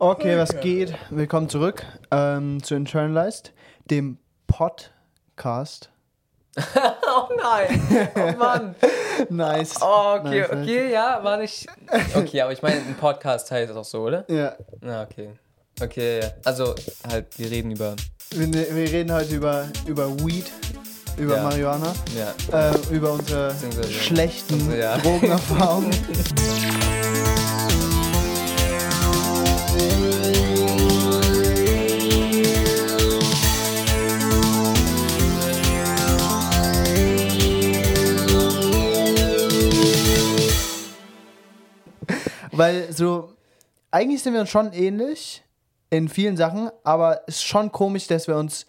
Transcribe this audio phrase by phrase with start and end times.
[0.00, 0.94] Okay, was geht?
[1.10, 3.52] Willkommen zurück ähm, zu Internalized,
[3.90, 5.90] dem Podcast.
[6.56, 8.08] oh nein.
[8.14, 8.74] Oh Mann.
[9.30, 9.74] Nice.
[9.82, 10.62] Oh, okay, Nice, nice.
[10.62, 11.66] okay, ja, war nicht.
[12.14, 14.24] Okay, aber ich meine, ein Podcast heißt das auch so, oder?
[14.30, 15.30] Ja, Na, okay.
[15.82, 16.28] Okay, ja.
[16.44, 16.76] also
[17.10, 17.96] halt, wir reden über.
[18.30, 20.52] wir, ne- wir reden heute über, über Weed,
[21.16, 21.42] über Ja.
[21.42, 22.70] Marihuana, Ja.
[22.70, 23.52] äh, über unsere
[23.90, 24.98] schlechten Ja.
[24.98, 25.90] Drogenerfahrungen.
[42.52, 43.32] Weil so,
[43.90, 45.42] eigentlich sind wir uns schon ähnlich
[45.90, 48.66] in vielen Sachen, aber es ist schon komisch, dass wir uns,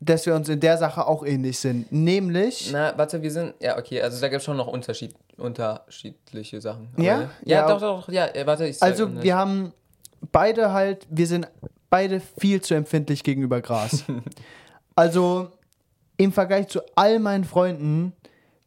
[0.00, 1.90] dass wir uns in der Sache auch ähnlich sind.
[1.90, 3.54] Nämlich, Na, warte, wir sind.
[3.60, 6.88] Ja, okay, also da gibt es schon noch Unterschied, unterschiedliche Sachen.
[6.94, 7.20] Aber- Ja?
[7.20, 9.72] Ja, Ja, doch, doch, doch, ja, äh, warte, ich also wir haben
[10.32, 11.48] beide halt, wir sind
[11.90, 14.04] beide viel zu empfindlich gegenüber Gras.
[14.94, 15.50] also
[16.16, 18.12] im Vergleich zu all meinen Freunden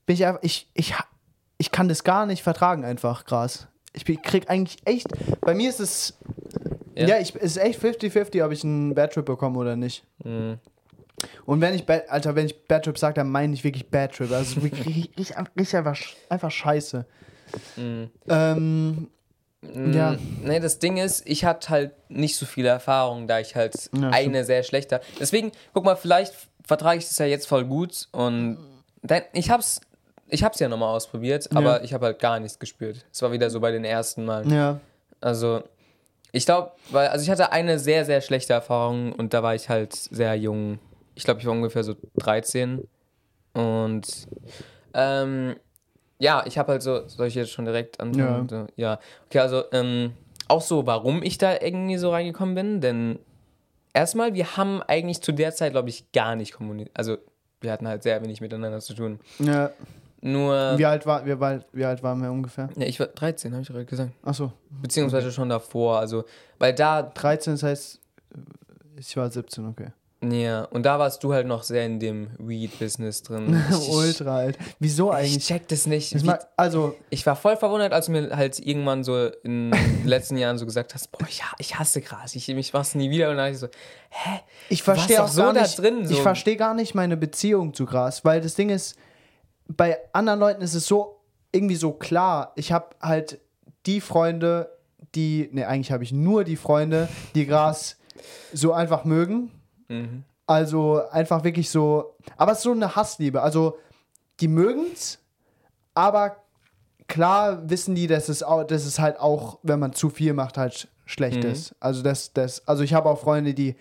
[0.05, 0.93] bin ich einfach, ich, ich,
[1.58, 3.67] ich kann das gar nicht vertragen einfach, Gras.
[3.93, 5.08] Ich krieg eigentlich echt,
[5.41, 6.17] bei mir ist es,
[6.95, 7.19] ja, Ja?
[7.19, 10.03] ich, es ist echt 50-50, ob ich einen Bad Trip bekomme oder nicht.
[10.23, 10.59] Mhm.
[11.45, 14.15] Und wenn ich, Bad, Alter, wenn ich Bad Trip sage, dann meine ich wirklich Bad
[14.15, 14.31] Trip.
[14.31, 15.97] Also wirklich, richtig, richtig, richtig einfach,
[16.30, 17.05] einfach scheiße.
[17.75, 18.09] Mhm.
[18.30, 19.08] Ähm,
[19.64, 20.17] Ja.
[20.44, 24.09] Nee, das Ding ist, ich hatte halt nicht so viele Erfahrungen, da ich halt Ja,
[24.09, 25.02] eine sehr schlechte.
[25.20, 26.34] Deswegen, guck mal, vielleicht
[26.66, 28.58] vertrage ich das ja jetzt voll gut und
[29.04, 29.82] dann, ich hab's,
[30.30, 33.06] ich hab's ja nochmal ausprobiert, aber ich habe halt gar nichts gespürt.
[33.12, 34.52] Es war wieder so bei den ersten Mal.
[34.52, 34.80] ja.
[35.23, 35.62] Also,
[36.32, 39.70] ich glaube, weil, also ich hatte eine sehr, sehr schlechte Erfahrung und da war ich
[39.70, 40.80] halt sehr jung.
[41.14, 42.88] Ich glaube, ich war ungefähr so 13.
[43.54, 44.28] Und
[44.95, 45.56] ähm,
[46.22, 48.47] ja, ich habe halt so, soll ich jetzt schon direkt anfangen?
[48.52, 48.59] Ja.
[48.59, 49.00] So, ja.
[49.25, 50.14] Okay, also ähm,
[50.47, 53.19] auch so, warum ich da irgendwie so reingekommen bin, denn
[53.94, 56.97] erstmal, wir haben eigentlich zu der Zeit, glaube ich, gar nicht kommuniziert.
[56.97, 57.17] Also,
[57.61, 59.20] wir hatten halt sehr wenig miteinander zu tun.
[59.39, 59.71] ja.
[60.23, 62.70] Nur, Wie alt, war, wie, alt, wie alt waren wir ungefähr?
[62.76, 64.11] ja, ich war 13, habe ich gerade gesagt.
[64.21, 65.98] Achso, Beziehungsweise schon davor.
[65.98, 66.26] Also,
[66.59, 67.99] weil da 13, das heißt,
[68.98, 69.88] ich war 17, okay.
[70.23, 73.59] Ja, und da warst du halt noch sehr in dem Weed-Business drin.
[73.71, 74.58] Ich, Ultra alt.
[74.80, 75.45] Wieso ich eigentlich?
[75.45, 76.14] check das nicht.
[76.14, 76.23] Ich
[76.55, 80.59] also, ich war voll verwundert, als du mir halt irgendwann so in den letzten Jahren
[80.59, 83.32] so gesagt hast, boah, ich, ich hasse Gras, ich, ich mach's nie wieder.
[83.32, 83.67] Und dann ich so,
[84.09, 84.42] hä?
[84.70, 86.14] ich verstehe auch so gar nicht, drin, so.
[86.14, 88.98] ich verstehe gar nicht meine Beziehung zu Gras, weil das Ding ist,
[89.67, 91.21] bei anderen Leuten ist es so,
[91.52, 92.53] irgendwie so klar.
[92.55, 93.39] Ich habe halt
[93.86, 94.70] die Freunde,
[95.15, 97.98] die, ne, eigentlich habe ich nur die Freunde, die Gras
[98.53, 99.52] so einfach mögen.
[99.91, 100.23] Mhm.
[100.47, 103.41] Also einfach wirklich so, aber es ist so eine Hassliebe.
[103.41, 103.77] Also
[104.39, 105.19] die mögen's,
[105.93, 106.37] aber
[107.07, 110.57] klar wissen die, dass es, auch, dass es halt auch, wenn man zu viel macht,
[110.57, 111.49] halt schlecht Mhm.
[111.52, 111.75] ist.
[111.79, 113.75] Also das, das, also ich habe auch Freunde, die,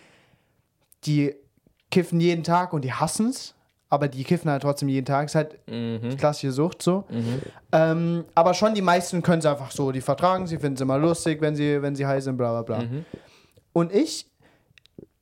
[1.05, 1.35] die
[1.91, 3.55] kiffen jeden Tag und die hassen's,
[3.89, 5.27] aber die kiffen halt trotzdem jeden Tag.
[5.27, 6.17] Ist halt Mhm.
[6.17, 7.05] klassische Sucht so.
[7.09, 7.43] Mhm.
[7.73, 10.99] Ähm, aber schon die meisten können es einfach so, die vertragen, sie finden es immer
[10.99, 12.85] lustig, wenn sie, wenn sie high sind, bla bla bla.
[12.87, 13.05] Mhm.
[13.73, 14.30] Und ich,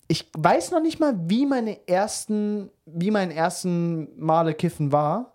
[0.08, 5.34] ich weiß noch nicht mal, wie meine ersten, wie mein ersten Male kiffen war.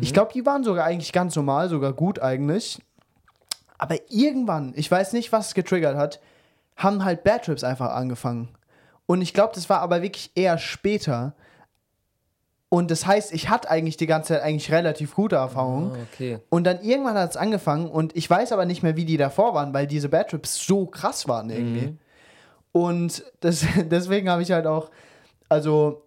[0.00, 2.78] Ich glaube, die waren sogar eigentlich ganz normal, sogar gut eigentlich.
[3.78, 6.20] Aber irgendwann, ich weiß nicht, was es getriggert hat,
[6.76, 8.50] haben halt Bad Trips einfach angefangen.
[9.06, 11.34] Und ich glaube, das war aber wirklich eher später.
[12.68, 15.92] Und das heißt, ich hatte eigentlich die ganze Zeit eigentlich relativ gute Erfahrungen.
[15.96, 16.38] Ah, okay.
[16.48, 19.52] Und dann irgendwann hat es angefangen und ich weiß aber nicht mehr, wie die davor
[19.52, 21.88] waren, weil diese Bad Trips so krass waren irgendwie.
[21.88, 21.98] Mhm.
[22.72, 24.90] Und das, deswegen habe ich halt auch,
[25.48, 26.06] also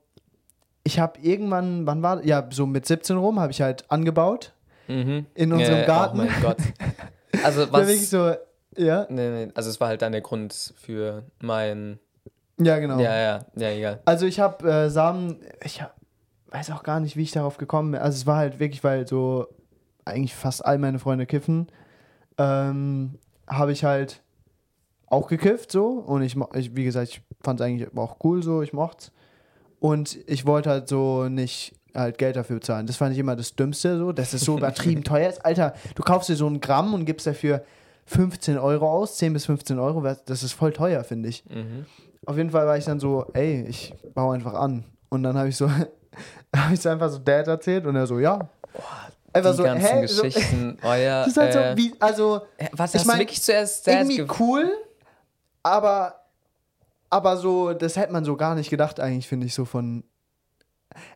[0.83, 4.51] ich habe irgendwann, wann war, ja, so mit 17 rum, habe ich halt angebaut
[4.87, 5.25] Mhm.
[5.33, 6.19] in unserem Ja, Garten.
[6.19, 6.57] Oh mein Gott.
[7.43, 7.85] Also was...
[7.87, 8.33] wirklich so,
[8.77, 11.99] ja, Nee, nee, also es war halt dann der Grund für mein...
[12.57, 12.97] ja genau.
[12.99, 13.99] Ja, ja, ja, egal.
[14.05, 15.95] Also ich habe äh, Samen, ich hab,
[16.51, 17.99] weiß auch gar nicht, wie ich darauf gekommen bin.
[18.01, 19.47] Also es war halt wirklich, weil so
[20.05, 21.67] eigentlich fast all meine Freunde kiffen,
[22.37, 24.21] ähm, habe ich halt
[25.07, 28.41] auch gekifft so und ich, mo- ich wie gesagt, ich fand es eigentlich auch cool
[28.43, 29.11] so, ich mocht's.
[29.79, 32.87] Und ich wollte halt so nicht halt Geld dafür bezahlen.
[32.87, 35.45] Das fand ich immer das Dümmste so, dass es so übertrieben teuer ist.
[35.45, 37.63] Alter, du kaufst dir so ein Gramm und gibst dafür
[38.07, 41.43] 15 Euro aus, 10 bis 15 Euro, das ist voll teuer, finde ich.
[41.49, 41.85] Mhm.
[42.25, 44.83] Auf jeden Fall war ich dann so, ey, ich baue einfach an.
[45.09, 45.69] Und dann habe ich so,
[46.55, 48.39] habe ich so einfach so Dad erzählt und er so, ja.
[49.33, 50.07] Einfach Die so, ganzen hä?
[50.07, 50.77] So, Geschichten.
[50.83, 52.41] Oh ja, das ist halt äh, so, wie, also,
[52.73, 54.71] was ich hast mein, du wirklich zuerst Dad irgendwie ge- cool,
[55.65, 56.21] aber,
[57.09, 60.03] aber so, das hätte man so gar nicht gedacht eigentlich, finde ich, so von,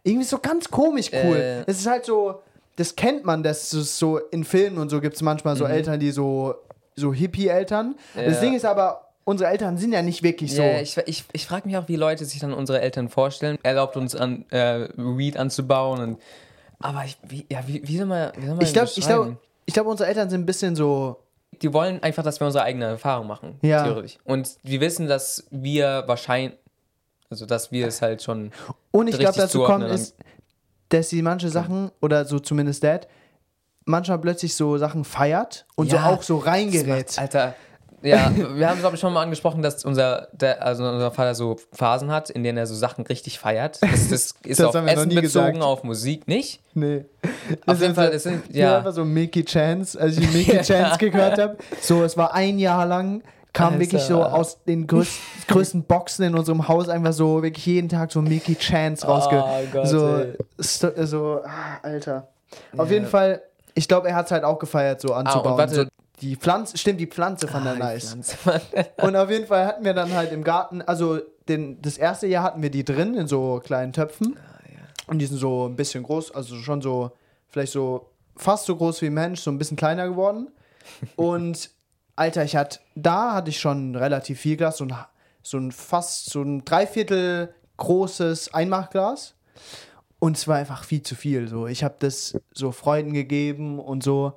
[0.04, 1.38] irgendwie so ganz komisch cool.
[1.38, 1.64] Äh.
[1.68, 2.42] Es ist halt so,
[2.76, 5.72] das kennt man, dass es so in Filmen und so gibt es manchmal so Mhm.
[5.72, 6.56] Eltern, die so,
[6.96, 7.96] so Hippie-Eltern.
[8.16, 8.40] Das Ja.
[8.42, 10.64] Ding ist aber, unsere Eltern sind ja nicht wirklich so.
[10.64, 13.60] Ja, ich, ich, ich frage mich auch, wie Leute sich dann unsere Eltern vorstellen.
[13.62, 16.00] Erlaubt uns an äh, Weed anzubauen.
[16.02, 16.20] Und,
[16.80, 19.06] aber ich, wie, ja, wie, wie soll man, wie soll man ich glaube, das ich
[19.06, 21.18] glaube, ich glaube, unsere Eltern sind ein bisschen so.
[21.62, 23.60] Die wollen einfach, dass wir unsere eigene Erfahrung machen.
[23.62, 23.84] Ja.
[23.84, 24.18] Theoretisch.
[24.24, 26.58] Und die wissen, dass wir wahrscheinlich,
[27.30, 28.52] also dass wir es halt schon.
[28.92, 30.16] Und ich glaube, dazu kommt ist,
[30.90, 33.08] dass sie manche Sachen, oder so zumindest Dad,
[33.86, 37.18] manchmal plötzlich so Sachen feiert und Ja, so auch so reingerät.
[37.18, 37.56] Alter.
[38.02, 41.58] Ja, wir haben, glaube ich, schon mal angesprochen, dass unser, der, also unser Vater so
[41.74, 43.80] Phasen hat, in denen er so Sachen richtig feiert.
[43.82, 45.64] Das, das ist Das auf Essen nie bezogen, gesagt.
[45.64, 46.62] auf Musik nicht.
[46.74, 47.06] Nee.
[47.66, 48.78] Auf jeden Fall, so- es sind, Ja.
[48.78, 51.58] einfach so Mickey Chance, als ich Mickey Chance gehört habe.
[51.82, 53.80] So, es war ein Jahr lang, kam Alter.
[53.80, 58.12] wirklich so aus den größten, größten Boxen in unserem Haus einfach so wirklich jeden Tag
[58.12, 59.44] so Mickey Chance rausge...
[59.44, 60.24] Oh Gott, so,
[60.60, 62.28] sto- so, ah, Alter.
[62.78, 62.94] Auf Ja.
[62.94, 63.42] jeden Fall,
[63.74, 65.58] ich glaube, er hat es halt auch gefeiert, so anzubauen.
[65.58, 65.76] warte.
[65.76, 65.84] so,
[66.22, 68.18] die Pflanze, stimmt, die Pflanze fand er Ah, die nice.
[68.98, 72.44] Und auf jeden Fall hatten wir dann halt im Garten, also den, das erste Jahr
[72.44, 74.38] hatten wir die drin in so kleinen Töpfen.
[75.08, 77.12] Und die sind so ein bisschen groß, also schon so,
[77.48, 80.50] vielleicht so fast so groß wie ein Mensch, so ein bisschen kleiner geworden.
[81.16, 81.72] Und
[82.16, 84.96] Alter, ich hatte, da hatte ich schon relativ viel Glas, so ein,
[85.42, 89.36] so ein fast, so ein Dreiviertel großes Einmachglas.
[90.20, 91.48] Und es war einfach viel zu viel.
[91.48, 91.66] So.
[91.68, 94.34] Ich habe das so Freunden gegeben und so.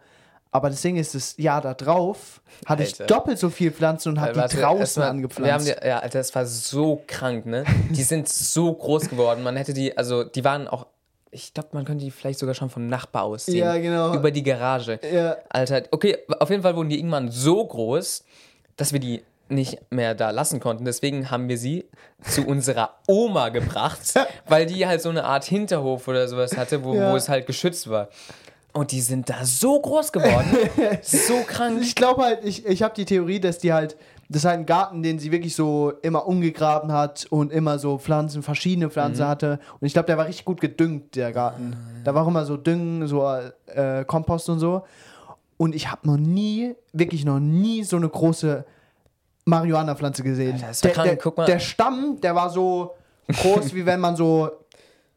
[0.54, 3.06] Aber das Ding ist, das Jahr da drauf hatte ich Alter.
[3.06, 5.66] doppelt so viel Pflanzen und habe die Warte, draußen erstmal, angepflanzt.
[5.66, 7.64] Wir haben die, ja, Alter, das war so krank, ne?
[7.90, 9.43] Die sind so groß geworden.
[9.43, 10.87] Man hätte die, also die waren auch,
[11.31, 13.56] ich glaube, man könnte die vielleicht sogar schon vom Nachbar aus sehen.
[13.56, 14.14] Ja, genau.
[14.14, 15.00] Über die Garage.
[15.10, 15.38] Ja.
[15.49, 18.22] Alter, okay, auf jeden Fall wurden die irgendwann so groß,
[18.76, 20.84] dass wir die nicht mehr da lassen konnten.
[20.84, 21.87] Deswegen haben wir sie
[22.22, 24.00] zu unserer Oma gebracht,
[24.48, 27.10] weil die halt so eine Art Hinterhof oder sowas hatte, wo, Ja.
[27.12, 28.08] wo es halt geschützt war.
[28.72, 30.56] Und die sind da so groß geworden.
[31.02, 31.78] so krank.
[31.82, 33.96] Ich glaube halt, ich, ich habe die Theorie, dass die halt,
[34.30, 37.98] das ist halt ein Garten, den sie wirklich so immer umgegraben hat und immer so
[37.98, 39.58] Pflanzen, verschiedene Pflanzen hatte.
[39.78, 41.76] Und ich glaube, der war richtig gut gedüngt, der Garten.
[42.04, 43.26] Da war auch immer so Düngen, so
[43.66, 44.84] äh, Kompost und so.
[45.58, 48.64] Und ich habe noch nie, wirklich noch nie so eine große
[49.44, 50.62] Marihuana-Pflanze gesehen.
[50.64, 52.94] Alter, der, der, der Stamm, der war so
[53.28, 54.50] groß, wie wenn man so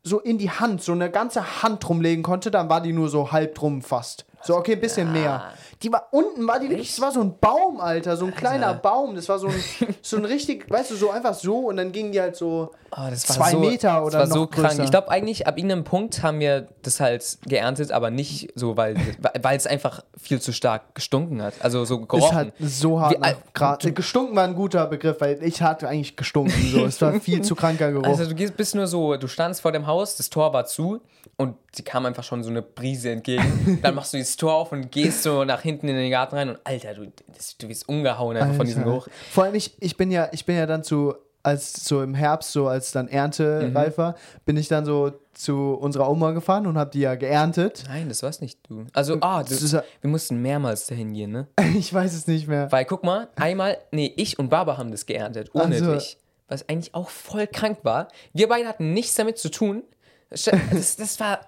[0.05, 3.31] so in die Hand, so eine ganze Hand drumlegen konnte, dann war die nur so
[3.31, 4.25] halb drum fast.
[4.45, 5.51] So, okay, ein bisschen mehr.
[5.83, 8.73] Die war unten, war die wirklich, das war so ein Baum, Alter, so ein kleiner
[8.75, 9.15] Baum.
[9.15, 9.63] Das war so ein,
[10.01, 13.09] so ein richtig, weißt du, so einfach so und dann gingen die halt so Oh,
[13.09, 14.67] das war zwei so, Meter oder das war noch so krank.
[14.69, 14.83] größer.
[14.85, 18.95] Ich glaube eigentlich, ab irgendeinem Punkt haben wir das halt geerntet, aber nicht so, weil
[19.41, 21.55] weil es einfach viel zu stark gestunken hat.
[21.59, 22.35] Also so ist gerochen.
[22.35, 23.79] halt so hart Wie- nach Gras.
[23.83, 26.53] Gestunken war ein guter Begriff, weil ich hatte eigentlich gestunken.
[26.71, 26.85] So.
[26.85, 28.05] Es war viel zu kranker Geruch.
[28.07, 31.01] Also du gehst, bist nur so, du standst vor dem Haus, das Tor war zu
[31.37, 33.79] und die kam einfach schon so eine Brise entgegen.
[33.83, 36.49] Dann machst du das Tor auf und gehst so nach hinten in den Garten rein
[36.49, 38.83] und Alter, du, das, du wirst umgehauen einfach von diesem.
[38.83, 39.07] Geruch.
[39.31, 42.51] Vor allem, ich, ich bin ja, ich bin ja dann zu, als so im Herbst,
[42.53, 43.97] so als dann Ernte Mhm.
[43.97, 44.15] war,
[44.45, 47.83] bin ich dann so zu unserer Oma gefahren und habe die ja geerntet.
[47.89, 48.85] Nein, das war's nicht du.
[48.93, 51.47] Also, ah, ist ja- wir mussten mehrmals dahin gehen, ne?
[51.77, 52.71] Ich weiß es nicht mehr.
[52.71, 55.93] Weil guck mal, einmal, nee, ich und Baba haben das geerntet, ohne Ach so.
[55.95, 56.17] dich.
[56.47, 58.07] Was eigentlich auch voll krank war.
[58.31, 59.81] Wir beide hatten nichts damit zu tun.
[60.29, 61.41] Das, das war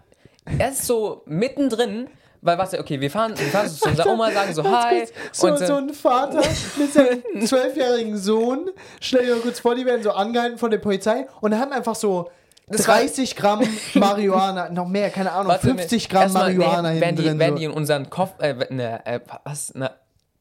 [0.60, 2.08] erst so mittendrin,
[2.42, 5.06] weil warte, okay, wir fahren, wir fahren so zu unserer Oma, sagen so Hi.
[5.32, 6.42] So, und, so ein Vater
[6.78, 8.70] mit seinem zwölfjährigen Sohn,
[9.02, 11.96] stell dir mal kurz vor, die werden so angehalten von der Polizei und haben einfach
[11.96, 12.30] so
[12.68, 13.64] Das war- 30 Gramm
[13.96, 17.40] Marihuana, noch mehr, keine Ahnung, warte, 50 Gramm Marihuana nee, werden hinten die, drin.
[17.40, 17.60] werden so.
[17.60, 19.92] die in unseren Kopf, äh, ne, äh, was, na,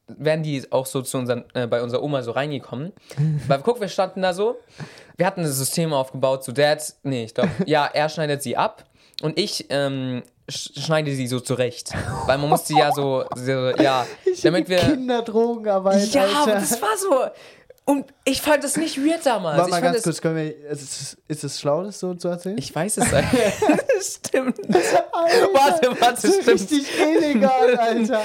[0.07, 2.93] werden die auch so zu unseren, äh, bei unserer Oma so reingekommen.
[3.47, 4.57] Weil guck, wir standen da so,
[5.17, 8.85] wir hatten das System aufgebaut, so Dad, nee, ich glaube, ja, er schneidet sie ab
[9.21, 11.93] und ich ähm, sch schneide sie so zurecht.
[12.25, 14.05] Weil man musste ja so, so ja,
[14.43, 14.77] damit wir.
[14.77, 16.41] Kinderdrogenarbeit, Ja, Alter.
[16.43, 17.25] aber das war so.
[17.89, 19.57] Und ich fand das nicht weird damals.
[19.57, 22.57] Warte mal ganz kurz, können wir, ist es, ist schlau, das so zu erzählen?
[22.57, 23.27] Ich weiß es nicht.
[24.01, 24.59] stimmt.
[24.59, 26.47] Alter, Warte, warte, das ist stimmt.
[26.49, 28.21] richtig illegal, Alter.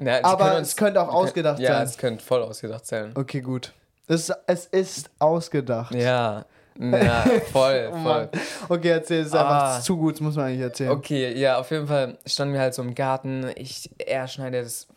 [0.00, 1.86] Na, Aber uns- es könnte auch wir können- ausgedacht ja, sein.
[1.86, 3.12] es könnte voll ausgedacht sein.
[3.14, 3.72] Okay, gut.
[4.08, 5.94] Es, es ist ausgedacht.
[5.94, 6.46] Ja.
[6.78, 8.28] Ja, voll, Oh voll.
[8.68, 9.80] Okay, erzähl, es einfach Ah.
[9.80, 10.90] zu gut, das muss man eigentlich erzählen.
[10.90, 13.50] Okay, ja, auf jeden Fall standen wir halt so im Garten.
[13.56, 14.88] Ich, er schneidet es.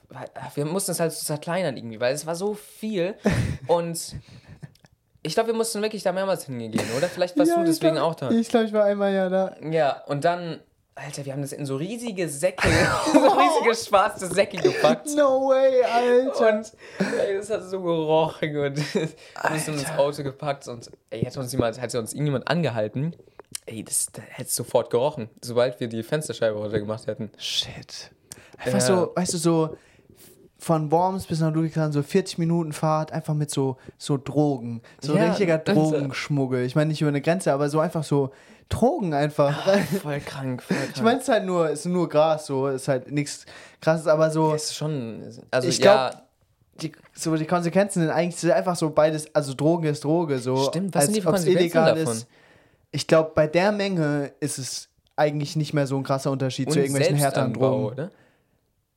[0.56, 3.16] Wir mussten es halt so zerkleinern irgendwie, weil es war so viel.
[3.68, 4.16] Und
[5.24, 7.08] ich glaube, wir mussten wirklich da mehrmals hingehen, oder?
[7.10, 8.30] Vielleicht warst Ja, du deswegen glaub- auch da.
[8.32, 9.56] Ich glaube, ich war einmal ja da.
[9.70, 10.60] Ja, und dann,
[10.98, 12.70] Alter, wir haben das in so riesige Säcke,
[13.14, 15.08] so riesige schwarze Säcke gepackt.
[15.16, 16.58] No way, Alter.
[16.58, 16.72] Und
[17.20, 21.22] ey, das hat so gerochen und wir haben es in das Auto gepackt und ey,
[21.22, 23.14] hätte uns jemand, hätte uns irgendjemand angehalten,
[23.66, 27.30] ey, das, das hätte sofort gerochen, sobald wir die Fensterscheibe runter gemacht hätten.
[27.38, 28.12] Shit.
[28.58, 28.80] Einfach Ja.
[28.80, 29.78] so, weißt du, so
[30.58, 34.82] von Worms bis nach Ludwigshafen so 40 Minuten Fahrt, einfach mit so, so Drogen.
[35.02, 36.66] So Ja, richtiger Drogenschmuggel.
[36.66, 38.32] Ich meine nicht über eine Grenze, aber so einfach so
[38.70, 39.64] Drogen einfach.
[40.02, 40.92] Voll krank, voll krank.
[40.96, 43.46] Ich meine, es ist halt nur, es ist nur Gras, so, ist halt nichts
[43.82, 45.22] krasses, aber so, es ist schon.
[45.52, 46.10] Also, Ich ja.
[46.10, 46.22] glaub,
[46.82, 50.58] die, so die Konsequenzen sind eigentlich einfach so beides, also Droge ist Droge, so.
[50.66, 52.24] Stimmt, was sind die Konsequenzen davon?
[52.92, 56.80] Ich glaube, bei der Menge ist es eigentlich nicht mehr so ein krasser Unterschied zu
[56.80, 57.86] irgendwelchen härteren Drogen.
[57.86, 58.12] oder?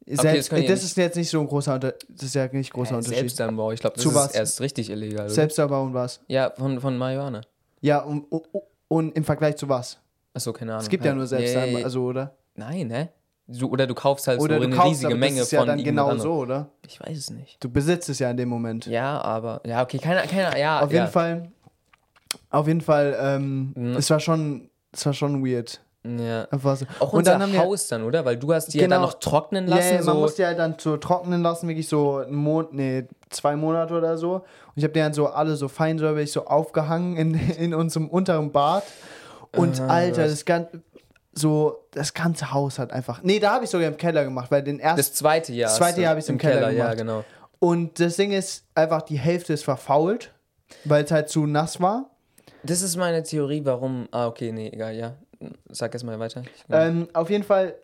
[0.07, 2.07] Selbst, das die das nicht- ist jetzt nicht so ein großer Unterschied.
[2.09, 3.19] Das ist ja nicht großer Äh, Unterschied.
[3.19, 4.35] Selbstanbau, ich glaube, das Zu ist was?
[4.35, 5.27] erst richtig illegal.
[5.27, 5.35] Oder?
[5.35, 6.21] Selbstanbau und was?
[6.29, 7.43] ja, von, von Marihuana.
[7.83, 8.43] Ja, und, und,
[8.89, 9.99] und im Vergleich zu was?
[10.35, 10.83] Achso, keine Ahnung.
[10.83, 12.35] Es gibt ja nur Selbstanbau, Nee, also, oder?
[12.55, 13.09] Nein, hä?
[13.47, 15.69] Du, oder du kaufst halt Oder so eine kaufst, riesige Menge das ist ja von
[15.69, 16.69] dann genau so, oder?
[16.87, 17.63] Ich weiß es nicht.
[17.65, 18.85] Du besitzt es ja in dem Moment.
[18.87, 19.63] Ja, aber.
[19.65, 20.81] Ja, okay, keine, keine ja.
[20.81, 21.01] Auf ja.
[21.01, 21.51] jeden Fall,
[22.51, 23.97] auf jeden Fall, ähm, Mhm.
[23.97, 25.81] es war schon, es war schon weird.
[26.05, 26.45] Ja.
[26.51, 26.87] Einfach so.
[27.01, 28.25] Auch und unser dann haben wir, Haus dann, oder?
[28.25, 28.97] Weil du hast die ja Genau.
[28.97, 29.89] dann noch trocknen ja, lassen.
[29.97, 30.21] ja, man so.
[30.21, 34.35] musste ja dann so trocknen lassen, wirklich so einen Monat, nee, zwei Monate oder so.
[34.35, 34.43] Und
[34.77, 38.85] ich habe die dann so alle so feinsäuberlich so aufgehangen in, in unserem unteren Bad.
[39.57, 40.31] Und Ah, Alter, was?
[40.31, 40.83] das ganze,
[41.33, 44.63] so, das ganze Haus hat einfach, nee, da habe ich sogar im Keller gemacht, weil
[44.63, 45.69] den ersten, das zweite Jahr.
[45.69, 46.97] Das zweite Jahr hab ich's im Keller Ja, gemacht.
[46.99, 47.25] genau.
[47.59, 50.33] und das Ding ist einfach, die Hälfte ist verfault,
[50.85, 52.11] weil es halt zu nass war.
[52.63, 54.09] Das ist meine Theorie, warum.
[54.11, 55.15] Ah, okay, nee, egal, ja.
[55.71, 56.43] Sag erst mal weiter.
[56.71, 57.75] Ähm, auf jeden Fall,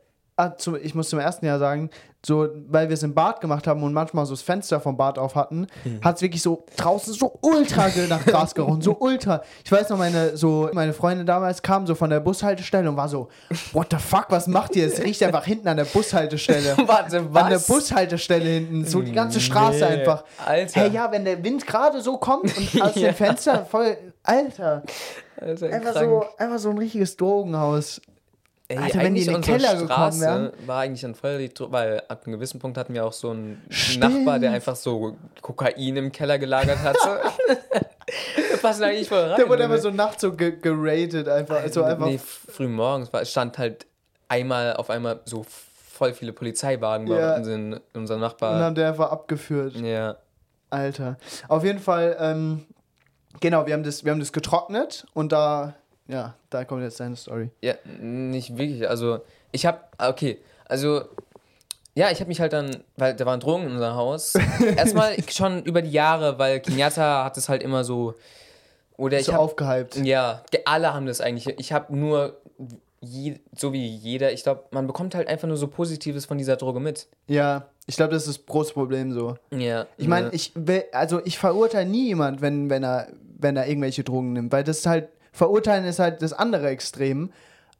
[0.83, 1.91] ich muss zum ersten Jahr sagen,
[2.26, 5.19] so, weil wir es im Bad gemacht haben und manchmal so das Fenster vom Bad
[5.19, 6.00] auf hatten, Hm.
[6.03, 9.43] hat es wirklich so draußen so ultra nach Gras gerochen, so ultra.
[9.62, 13.09] Ich weiß noch, meine, so, meine Freundin damals kam so von der Bushaltestelle und war
[13.11, 13.29] so,
[13.75, 14.87] what the fuck, was macht ihr?
[14.87, 16.76] Es riecht einfach hinten an der Bushaltestelle.
[16.87, 17.43] Warte, was?
[17.45, 20.25] An der Bushaltestelle hinten, so die ganze Straße Nee, einfach.
[20.45, 20.81] Alter.
[20.81, 23.11] Hey, ja, wenn der Wind gerade so kommt und aus Ja.
[23.11, 24.83] dem Fenster voll, Alter,
[25.38, 26.09] Alter, einfach krank.
[26.09, 28.00] so, einfach so ein richtiges Drogenhaus.
[28.76, 30.52] Ey, Alter, wenn die in den Keller gekommen wären.
[30.66, 34.00] war eigentlich dann voll weil ab einem gewissen Punkt hatten wir auch so einen Stimmt.
[34.25, 36.97] Nachbar, der einfach so Kokain im Keller gelagert hat.
[38.50, 39.37] Wir passen eigentlich voll rein.
[39.37, 41.66] Der wurde einfach so nachts so ge geratet, einfach.
[41.71, 43.87] So einfach Nee, früh morgens war, stand halt
[44.28, 47.37] einmal auf einmal so voll viele Polizeiwagen bei Ja.
[47.37, 48.59] uns in unserem und Nachbar.
[48.61, 49.76] haben der einfach abgeführt.
[49.76, 50.16] Ja.
[50.71, 51.16] Alter.
[51.49, 52.66] Auf jeden Fall, ähm,
[53.40, 55.75] genau, wir haben, das, wir haben das getrocknet und da,
[56.08, 57.50] ja, da kommt jetzt deine Story.
[57.62, 58.88] Ja, nicht wirklich.
[58.88, 59.20] Also,
[59.52, 61.02] ich hab, ah, okay, also,
[61.94, 64.34] ja, ich habe mich halt dann, weil da waren Drogen in unserem Haus.
[64.76, 68.14] Erstmal schon über die Jahre, weil Kenyatta hat es halt immer so,
[68.96, 69.96] oder ich so habe, aufgehypt.
[69.96, 71.49] ja, alle haben das eigentlich.
[71.58, 72.40] Ich habe nur,
[73.00, 76.56] je, so wie jeder, ich glaube, man bekommt halt einfach nur so Positives von dieser
[76.56, 77.06] Droge mit.
[77.28, 79.37] Ja, ich glaube, das ist das große Problem so.
[79.50, 79.87] Ja.
[79.96, 80.32] Ich meine, ja.
[80.32, 83.08] ich will, also ich verurteile nie jemand, wenn, wenn er,
[83.38, 87.31] wenn er irgendwelche Drogen nimmt, weil das ist halt, verurteilen ist halt das andere Extrem,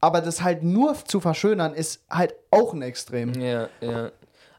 [0.01, 3.33] aber das halt nur zu verschönern ist halt auch ein Extrem.
[3.41, 4.11] Ja, ja.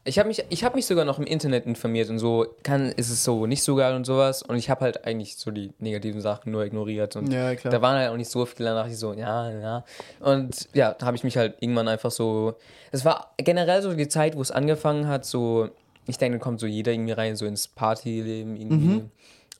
[0.08, 3.10] Ich habe mich, ich hab mich sogar noch im Internet informiert und so kann, ist
[3.10, 4.42] es so nicht so geil und sowas.
[4.42, 7.16] Und ich habe halt eigentlich so die negativen Sachen nur ignoriert.
[7.16, 7.72] Und Ja, klar.
[7.72, 9.84] da waren halt auch nicht so viele, danach ich so, ja, ja.
[10.20, 12.54] Und ja, da habe ich mich halt irgendwann einfach so.
[12.92, 15.70] Es war generell so die Zeit, wo es angefangen hat, so,
[16.06, 19.04] ich denke, da kommt so jeder irgendwie rein, so ins Partyleben irgendwie.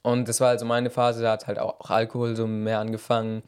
[0.07, 3.43] Und das war also meine Phase, da hat halt auch, Alkohol so mehr angefangen.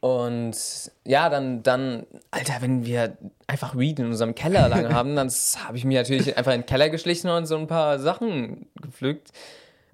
[0.00, 0.56] Und
[1.04, 5.76] ja, dann, dann, Alter, wenn wir einfach Weed in unserem Keller lang haben, dann habe
[5.76, 9.28] ich mir natürlich einfach in den Keller geschlichen und so ein paar Sachen gepflückt.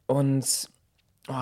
[0.07, 0.69] Und
[1.27, 1.35] oh,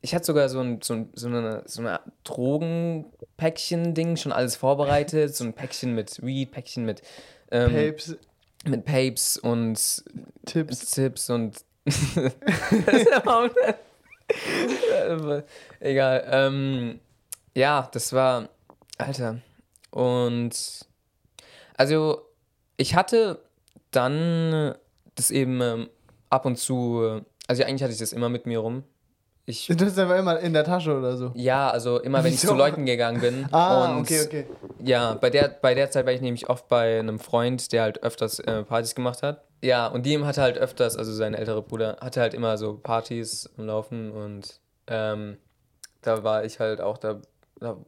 [0.00, 5.36] ich hatte sogar so ein, so ein, so eine, so eine Drogenpäckchen-Ding schon alles vorbereitet.
[5.36, 7.02] So ein Päckchen mit Weed, Päckchen mit,
[7.52, 8.16] ähm, Papes,
[8.64, 10.02] mit Papes und
[10.46, 10.90] Tipps.
[10.90, 11.58] Tipps und.
[15.80, 16.24] Egal.
[16.30, 17.00] Ähm,
[17.54, 18.48] ja, das war.
[18.98, 19.38] Alter.
[19.90, 20.86] Und.
[21.76, 22.22] Also,
[22.76, 23.40] ich hatte
[23.90, 24.74] dann
[25.14, 25.88] das eben ähm,
[26.28, 27.22] ab und zu.
[27.46, 28.84] Also, eigentlich hatte ich das immer mit mir rum.
[29.46, 31.32] Ich, Das ist einfach immer in der Tasche oder so.
[31.34, 32.52] ja, also immer wenn ich Wieso?
[32.52, 33.48] zu Leuten gegangen bin.
[33.52, 34.46] Ah, und okay, okay.
[34.78, 38.02] ja, bei der, bei der Zeit war ich nämlich oft bei einem Freund, der halt
[38.04, 39.42] öfters äh, Partys gemacht hat.
[39.62, 43.48] Ja, und dem hatte halt öfters, also sein älterer Bruder, hatte halt immer so Partys
[43.58, 45.36] am Laufen und ähm,
[46.02, 47.20] da war ich halt auch da,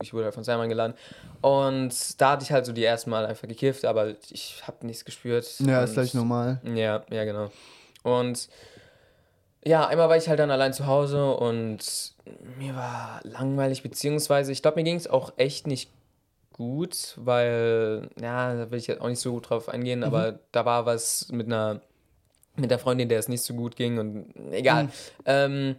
[0.02, 0.92] ich wurde halt von seinem eingeladen.
[1.40, 5.04] Und da hatte ich halt so die ersten Mal einfach gekifft, aber ich habe nichts
[5.06, 5.46] gespürt.
[5.60, 6.60] Ja, ist Und- gleich normal.
[6.64, 7.50] ja, ja, genau.
[8.02, 8.48] Und
[9.64, 12.12] ja, einmal war ich halt dann allein zu Hause und
[12.58, 15.88] mir war langweilig, beziehungsweise ich glaube, mir ging es auch echt nicht
[16.52, 20.64] gut, weil, ja, da will ich jetzt auch nicht so gut drauf eingehen, aber da
[20.64, 21.80] war was mit einer,
[22.56, 24.88] mit der Freundin, der es nicht so gut ging und egal.
[25.24, 25.76] Ähm,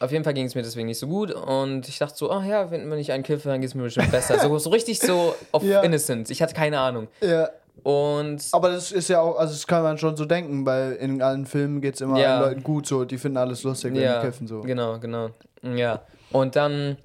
[0.00, 2.40] auf jeden Fall ging es mir deswegen nicht so gut und ich dachte so, oh
[2.42, 4.38] ja, wenn, wenn ich einen kiffe, dann geht es mir bestimmt besser.
[4.40, 5.80] So, so richtig so auf Ja.
[5.82, 6.30] Innocence.
[6.30, 7.08] Ich hatte keine Ahnung.
[7.20, 7.50] Ja.
[7.84, 11.22] Und Aber das ist ja auch, also das kann man schon so denken, weil in
[11.22, 12.38] allen Filmen geht es immer Ja.
[12.40, 14.60] den Leuten gut so, die finden alles lustig, wenn ja, die kiffen so.
[14.60, 15.30] genau, genau.
[15.62, 16.02] Ja.
[16.32, 16.96] Und dann,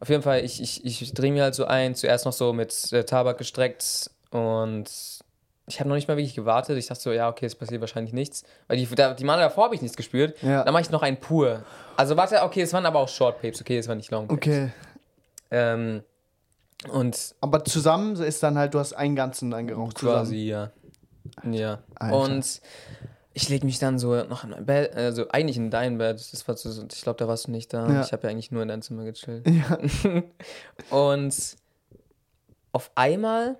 [0.00, 2.92] auf jeden Fall, ich, ich, ich drehe mir halt so ein, zuerst noch so mit
[2.92, 4.88] äh, Tabak gestreckt und
[5.66, 6.78] ich habe noch nicht mal wirklich gewartet.
[6.78, 8.44] Ich dachte so, ja, okay, es passiert wahrscheinlich nichts.
[8.68, 10.40] Weil die, da, die Male davor habe ich nichts gespürt.
[10.42, 10.64] Ja.
[10.64, 11.62] Dann mache ich noch einen pur.
[11.96, 14.48] Also warte, okay, es waren aber auch Short Papes, okay, es waren nicht Long Papes.
[14.48, 14.70] Okay.
[15.50, 16.02] Ähm,
[16.92, 20.18] und Aber zusammen ist dann halt, du hast einen ganzen angeraucht zusammen.
[20.18, 20.70] quasi, ja.
[21.44, 21.80] Ja.
[21.96, 22.16] Alter.
[22.16, 22.60] Und
[23.38, 26.16] ich lege mich dann so noch in mein Bett, also eigentlich in dein Bett.
[26.32, 27.88] Das war so, ich glaube, da warst du nicht da.
[27.88, 28.02] Ja.
[28.02, 29.46] Ich habe ja eigentlich nur in deinem Zimmer gechillt.
[29.48, 29.78] Ja.
[30.90, 31.56] Und
[32.72, 33.56] auf einmal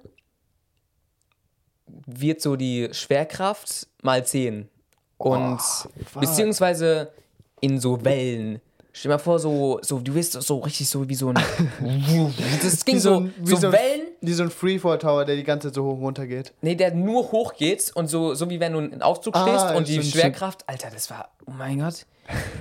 [1.87, 4.69] wird so die Schwerkraft mal 10.
[5.17, 6.23] Und fuck.
[6.23, 7.13] beziehungsweise
[7.61, 8.61] in so Wellen.
[8.93, 11.35] Stell dir mal vor, so, so du wirst so richtig so wie so ein.
[12.63, 14.07] das ging so, ein- wie so, so Wellen.
[14.21, 16.53] Wie so ein Freefall Tower, der die ganze Zeit so hoch und runter geht.
[16.63, 19.77] Nee, der nur hoch geht und so, so wie wenn du in Aufzug Ah, stehst
[19.77, 22.07] und die Schwerkraft, Alter, das war, oh mein Gott,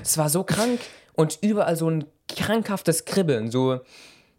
[0.03, 0.79] das war so krank
[1.15, 3.79] und überall so ein krankhaftes Kribbeln, so,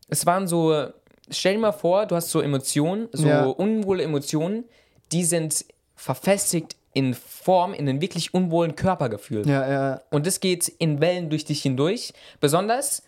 [0.08, 0.86] es waren so,
[1.30, 3.44] stell dir mal vor, du hast so Emotionen, so Ja.
[3.46, 4.64] unwohle Emotionen,
[5.10, 5.64] die sind
[5.96, 9.48] verfestigt in Form, in einem wirklich unwohlen Körpergefühl.
[9.48, 10.00] Ja, ja.
[10.10, 13.04] Und das geht in Wellen durch dich hindurch, besonders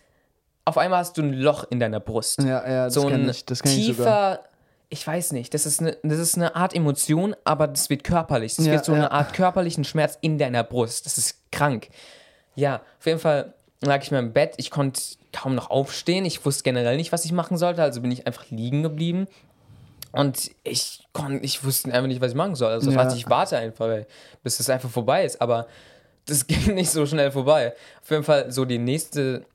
[0.63, 3.45] auf einmal hast du ein Loch in deiner Brust Ja, ja, das so ein ich,
[3.45, 4.39] das ich tiefer, sogar.
[4.89, 8.55] ich weiß nicht, das ist, eine, das ist eine Art Emotion, aber das wird körperlich.
[8.55, 8.99] Das Ja, wird so ja.
[8.99, 11.05] eine Art körperlichen Schmerz in deiner Brust.
[11.05, 11.89] Das ist krank.
[12.55, 14.53] Ja, auf jeden Fall lag ich mir im Bett.
[14.57, 15.01] Ich konnte
[15.33, 16.23] kaum noch aufstehen.
[16.25, 19.27] Ich wusste generell nicht, was ich machen sollte, also bin ich einfach liegen geblieben.
[20.13, 22.71] Und ich konnte, ich wusste einfach nicht, was ich machen soll.
[22.71, 23.13] Also Ja.
[23.13, 24.05] ich, warte einfach, ey,
[24.43, 25.41] bis es einfach vorbei ist.
[25.41, 25.67] Aber
[26.25, 27.73] das ging nicht so schnell vorbei.
[28.01, 29.45] Auf jeden Fall so die nächste,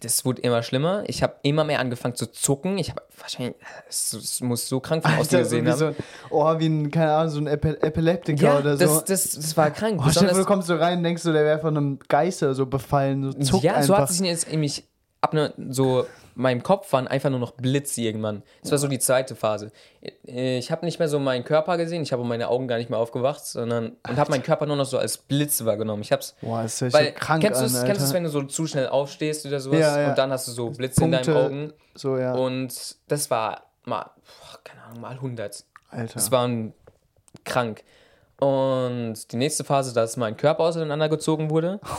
[0.00, 1.02] das wurde immer schlimmer.
[1.08, 2.78] Ich habe immer mehr angefangen zu zucken.
[2.78, 3.56] Ich habe wahrscheinlich,
[3.88, 5.78] es, es muss so krank von außen so gesehen haben.
[5.78, 5.96] so, ein-
[6.30, 8.84] oh, wie ein, keine Ahnung, so ein Epi Epileptiker ja, oder so.
[8.86, 9.96] das, das, das war krank.
[9.98, 12.54] oh, vor, du Besonders, kommst so rein und denkst so, der wäre von einem Geister
[12.54, 14.08] so befallen, so zuckt ja, so einfach.
[14.08, 14.84] hat sich jetzt nämlich
[15.22, 18.42] ab ne, so meinem Kopf waren einfach nur noch Blitze irgendwann.
[18.62, 19.70] Das war so die zweite Phase.
[20.24, 22.98] Ich habe nicht mehr so meinen Körper gesehen, ich habe meine Augen gar nicht mehr
[22.98, 26.02] aufgewacht, sondern und habe meinen Körper nur noch so als Blitze wahrgenommen.
[26.02, 28.14] Ich hab's Boah, das ist weil so krank kennst du es, kennst du es, Alter.
[28.14, 30.08] wenn du so zu schnell aufstehst oder sowas Ja, ja.
[30.10, 31.44] und dann hast du so Blitze in deinen Punkte.
[31.44, 32.34] Augen So, ja.
[32.34, 35.64] und das war mal boah, keine Ahnung, mal 100.
[35.90, 36.14] Alter.
[36.14, 36.72] Das war ein-
[37.44, 37.84] krank.
[38.40, 41.78] Und die nächste Phase, dass mein Körper auseinandergezogen wurde.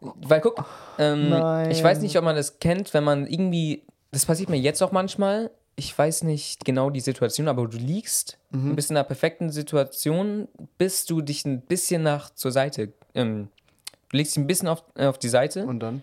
[0.00, 0.64] Weil guck,
[0.98, 1.32] ähm,
[1.70, 3.82] ich weiß nicht, ob man das kennt, wenn man irgendwie,
[4.12, 8.38] das passiert mir jetzt auch manchmal, ich weiß nicht genau die Situation, aber du liegst,
[8.50, 8.70] Mhm.
[8.70, 13.48] du bist in einer perfekten Situation, bis du dich ein bisschen nach zur Seite, ähm,
[14.08, 16.02] du legst dich ein bisschen auf, äh, auf die Seite und dann?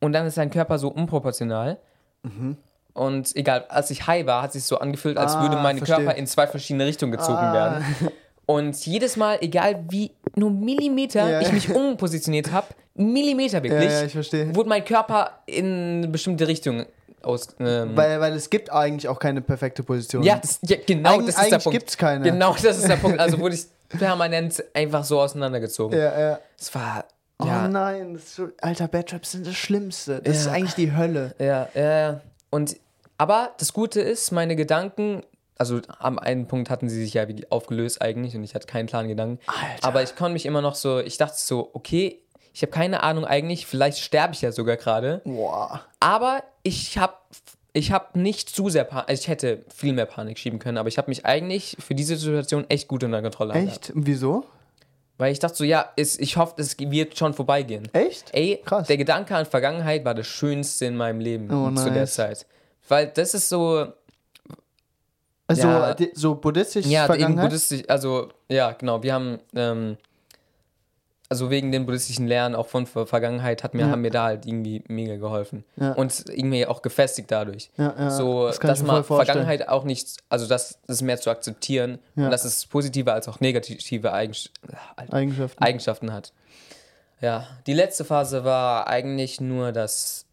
[0.00, 1.78] und dann ist dein Körper so unproportional.
[2.94, 5.80] Und egal, als ich high war, hat es sich so angefühlt, als Ah, würde mein.
[5.82, 7.52] Körper in zwei verschiedene Richtungen gezogen Ah.
[7.52, 7.84] werden.
[8.46, 11.40] Und jedes Mal, egal wie nur Millimeter Ja.
[11.40, 14.54] ich mich umpositioniert habe, Millimeter Ja, wirklich, ja, ich verstehe.
[14.54, 16.84] wurde mein Körper in eine bestimmte Richtung
[17.22, 17.48] aus.
[17.60, 20.22] Ähm, Weil, weil es gibt eigentlich auch keine perfekte Position.
[20.24, 21.78] ja, das, ja, genau, Eig das ist der Punkt.
[21.78, 22.24] gibt's keine.
[22.24, 23.18] Genau, das ist der Punkt.
[23.20, 23.64] Also wurde ich
[23.98, 25.96] permanent einfach so auseinandergezogen.
[25.98, 26.38] Ja, ja.
[26.58, 27.04] Es war.
[27.38, 30.20] Oh Ja, nein, so, Alter, Badtraps sind das Schlimmste.
[30.22, 30.52] Das ist Ja.
[30.52, 31.34] eigentlich die Hölle.
[31.38, 32.20] Ja, ja, ja.
[32.50, 32.76] Und,
[33.18, 35.22] aber das Gute ist, meine Gedanken,
[35.58, 38.86] also am einen Punkt hatten sie sich ja wie aufgelöst eigentlich und ich hatte keinen
[38.86, 39.38] klaren Gedanken.
[39.46, 39.86] Alter.
[39.86, 42.18] Aber ich konnte mich immer noch so, ich dachte so, okay,
[42.54, 45.20] ich habe keine Ahnung eigentlich, vielleicht sterbe ich ja sogar gerade.
[45.24, 45.82] Boah.
[46.00, 47.14] Aber ich habe
[47.74, 50.88] ich hab nicht zu sehr Panik, also ich hätte viel mehr Panik schieben können, aber
[50.88, 53.68] ich habe mich eigentlich für diese Situation echt gut unter Kontrolle gehabt.
[53.88, 53.92] Echt?
[53.94, 54.44] Wieso?
[55.16, 57.88] Weil ich dachte so, ja, es, ich hoffe, es wird schon vorbeigehen.
[57.94, 58.30] Echt?
[58.34, 58.88] Ey, Krass.
[58.88, 62.14] der Gedanke an Vergangenheit war das Schönste in meinem Leben Oh, zu der nice.
[62.14, 62.46] Zeit.
[62.88, 63.86] Weil das ist so,
[65.52, 65.96] Also Ja.
[66.14, 67.44] so buddhistisch ja, Vergangenheit?
[67.46, 69.96] buddhistisch, also, ja, genau, wir haben, ähm,
[71.28, 73.90] also wegen den buddhistischen Lehren auch von Ver- Vergangenheit hat mir, Ja.
[73.90, 75.64] haben mir da halt irgendwie mega geholfen.
[75.76, 75.92] Ja.
[75.92, 77.70] Und irgendwie auch gefestigt dadurch.
[77.78, 79.02] Ja, so, das kann dass man.
[79.02, 83.40] Vergangenheit auch nicht, also das, das mehr zu akzeptieren und dass es positive als auch
[83.40, 84.50] negative Eigens
[85.10, 85.62] Eigenschaften.
[85.64, 86.32] Eigenschaften hat.
[87.22, 90.26] Ja, die letzte Phase war eigentlich nur, dass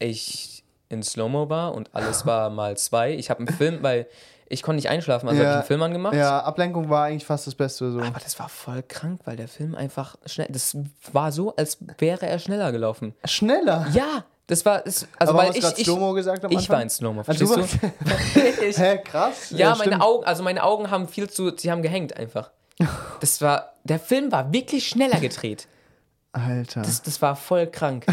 [0.00, 3.12] ich in Slow-Mo war und alles war mal zwei.
[3.14, 4.06] Ich habe einen Film, weil
[4.48, 6.14] ich konnte nicht einschlafen, also habe ich einen Film angemacht.
[6.14, 8.00] Ja, Ablenkung war eigentlich fast das Beste so.
[8.00, 10.76] Aber das war voll krank, weil der Film einfach schnell, das
[11.12, 13.14] war so, als wäre er schneller gelaufen.
[13.24, 13.86] Schneller.
[13.92, 16.76] Ja, das war, das, also Aber weil ich, gerade ich, Slow-Mo gesagt am ich Anfang?
[16.76, 18.64] war in Slow-Mo, du verstehst du?
[18.64, 19.50] ich, Hä, krass.
[19.50, 20.02] ja, meine stimmt.
[20.02, 22.50] Augen, also meine Augen haben viel zu, sie haben gehängt einfach.
[23.20, 25.66] Das war, der Film war wirklich schneller gedreht.
[26.32, 26.82] Alter.
[26.82, 28.04] Das, das war voll krank.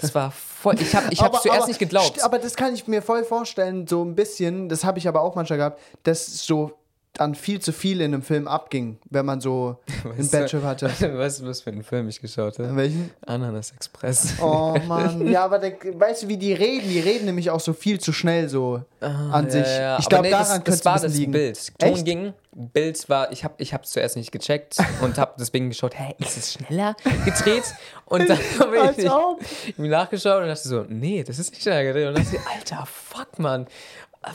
[0.00, 0.74] Das war voll.
[0.80, 2.22] Ich habe ich hab's zuerst nicht geglaubt.
[2.22, 5.34] Aber das kann ich mir voll vorstellen, so ein bisschen, das habe ich aber auch
[5.34, 6.72] manchmal gehabt, dass so
[7.14, 10.86] dann viel zu viel in einem Film abging, wenn man so einen Bad-Trip hatte.
[11.18, 12.76] Weißt du, was für einen Film ich geschaut habe?
[12.76, 13.10] Welchen?
[13.26, 14.34] Ananas Express.
[14.40, 16.88] Oh Mann, ja, aber der, weißt du, wie die reden?
[16.88, 19.66] Die reden nämlich auch so viel zu schnell so an sich.
[19.66, 19.98] Ja, ja.
[19.98, 21.32] Ich Aber glaube, nee, daran das, könnte das es war ein das bisschen liegen.
[21.32, 21.78] Bild.
[21.78, 22.04] Ton Echt?
[22.04, 26.14] ging, Bild war, ich habe ich hab's zuerst nicht gecheckt und habe deswegen geschaut, hä,
[26.18, 27.62] ist es schneller gedreht?
[28.06, 29.40] Und dann habe ich ob.
[29.76, 32.08] mir nachgeschaut und dachte so, nee, das ist nicht schneller gedreht.
[32.08, 33.66] Und dachte ich, alter, fuck, Mann,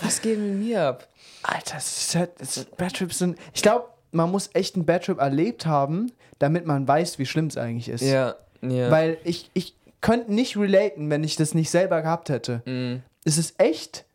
[0.02, 1.08] was geht mit mir ab?
[1.44, 3.38] Alter, ist, Bad-Trips sind.
[3.54, 7.58] Ich glaube, man muss echt einen Bad-Trip erlebt haben, damit man weiß, wie schlimm es
[7.58, 8.04] eigentlich ist.
[8.04, 8.90] Ja, ja.
[8.90, 12.62] Weil ich, ich könnte nicht relaten, wenn ich das nicht selber gehabt hätte.
[12.66, 13.04] Mhm.
[13.26, 14.06] Es ist echt.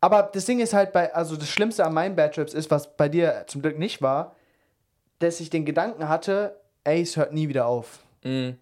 [0.00, 2.96] Aber das Ding ist halt bei, also das Schlimmste an meinen Bad Trips ist, was
[2.96, 4.36] bei dir zum Glück nicht war,
[5.18, 7.98] dass ich den Gedanken hatte, ey, es hört nie wieder auf.
[8.22, 8.56] Mhm.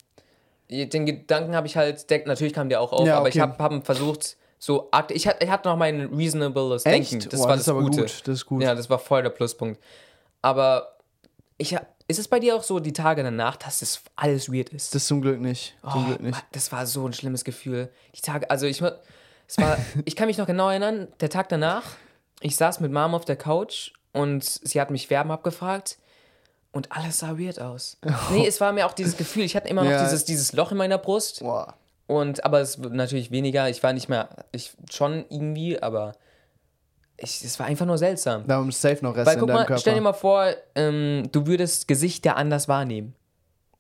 [0.70, 3.53] Den Gedanken habe ich halt, der, natürlich kam der auch auf, Ja, aber ich okay.
[3.59, 7.12] habe hab versucht, so, akt- ich hatte ich hatte noch mein reasonables Echt?
[7.12, 7.29] Denken.
[7.29, 8.01] Das Boah, war das das, Gute.
[8.01, 8.62] gut, das ist gut.
[8.62, 9.79] Ja, das war voll der Pluspunkt.
[10.42, 10.96] Aber
[11.59, 14.70] ich, ha- ist es bei dir auch so, die Tage danach, dass das alles weird
[14.70, 14.94] ist?
[14.94, 15.77] Das zum Glück nicht.
[15.83, 16.33] Zum Oh, Glück nicht.
[16.33, 17.90] Mann, Das war so ein schlimmes Gefühl.
[18.16, 18.83] Die Tage, also ich,
[19.48, 21.85] es war, ich kann mich noch genau erinnern, der Tag danach,
[22.40, 25.98] ich saß mit Mom auf der Couch und sie hat mich Werben abgefragt
[26.72, 27.96] und alles sah weird aus.
[28.30, 30.02] Nee, es war mir auch dieses Gefühl, ich hatte immer noch Ja.
[30.04, 31.74] dieses, dieses Loch in meiner Brust Boah.
[32.06, 36.12] und, aber es wird natürlich weniger, ich war nicht mehr, ich schon irgendwie, aber
[37.18, 38.46] ich, es war einfach nur seltsam.
[38.46, 39.80] Da ist safe noch Rest Weil in guck deinem mal, Körper.
[39.80, 43.14] stell dir mal vor, ähm, du würdest Gesichter anders wahrnehmen.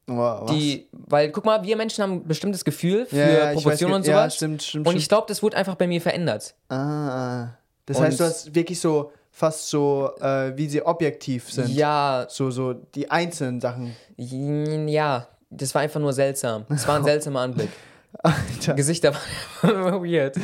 [0.06, 0.50] Was?
[0.52, 3.98] Die, weil, guck mal, wir Menschen haben ein bestimmtes Gefühl für Ja, ja, Proportionen weiß,
[4.00, 4.34] und ja, sowas.
[4.36, 6.54] stimmt, stimmt, und ich glaube, das wurde einfach bei mir verändert.
[6.68, 7.48] Ah.
[7.86, 11.68] Das Und- heißt, du hast wirklich so fast so, äh, wie sie objektiv sind.
[11.70, 13.94] Ja, So, so die einzelnen Sachen.
[14.16, 16.64] ja, das war einfach nur seltsam.
[16.68, 17.68] Es war ein seltsamer Anblick.
[18.22, 18.74] Alter.
[18.74, 19.12] Gesichter
[19.62, 20.36] waren weird.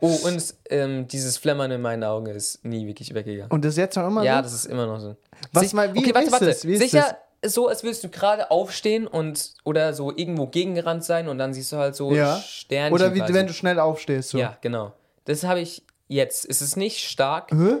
[0.00, 3.52] Oh, und ähm, dieses Flämmern in meinen Augen ist nie wirklich weggegangen.
[3.52, 4.42] Und das jetzt noch immer Ja, so?
[4.42, 5.14] das ist immer noch so.
[5.52, 6.46] Was Sich- mal- wie okay, warte, ist warte.
[6.46, 6.64] das?
[6.66, 11.28] Wie ist Sicher so, als würdest du gerade aufstehen und oder so irgendwo gegengerannt sein
[11.28, 12.36] und dann siehst du halt so Ja.
[12.38, 12.94] Sternchen.
[12.94, 13.34] Oder wie, quasi.
[13.34, 14.30] wenn du schnell aufstehst.
[14.30, 14.38] So.
[14.38, 14.92] Ja, genau.
[15.24, 16.48] Das habe ich jetzt.
[16.48, 17.50] Es ist nicht stark.
[17.50, 17.78] Hä?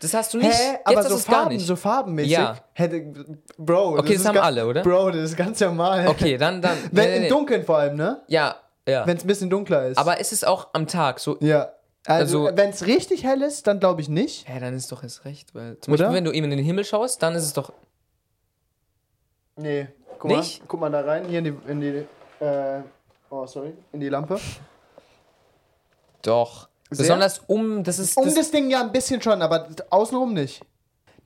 [0.00, 0.52] Das hast du nicht.
[0.52, 0.72] Hä?
[0.72, 2.32] Jetzt Aber so es Farben, so farbenmäßig?
[2.32, 2.58] Ja.
[2.74, 3.00] Hätte,
[3.56, 4.82] Bro, Okay, das ist haben alle, oder?
[4.82, 6.06] Bro, das ist ganz normal.
[6.08, 6.76] Okay, dann, dann.
[6.92, 7.28] Wenn nee, nee, im nee.
[7.28, 8.20] Dunkeln vor allem, ne?
[8.28, 9.06] Ja, ja.
[9.06, 9.96] Wenn es ein bisschen dunkler ist.
[9.96, 11.38] Aber ist es auch am Tag so?
[11.40, 11.70] ja.
[12.06, 14.46] Also, Also- wenn es richtig hell ist, dann glaube ich nicht.
[14.46, 16.04] Hä, dann ist doch erst recht, weil zum Oder?
[16.04, 17.72] Beispiel, wenn du eben in den Himmel schaust, dann ist es doch.
[19.56, 19.88] Nee.
[20.18, 20.60] Guck Nicht?
[20.60, 22.04] mal, guck mal da rein, hier in die, in die
[22.44, 22.80] äh,
[23.30, 24.38] oh, sorry, in die Lampe.
[26.22, 26.68] Doch.
[26.90, 27.04] Sehr?
[27.04, 28.16] Besonders um, das ist.
[28.16, 30.60] Um das, das Ding ja ein bisschen schon, aber außenrum nicht.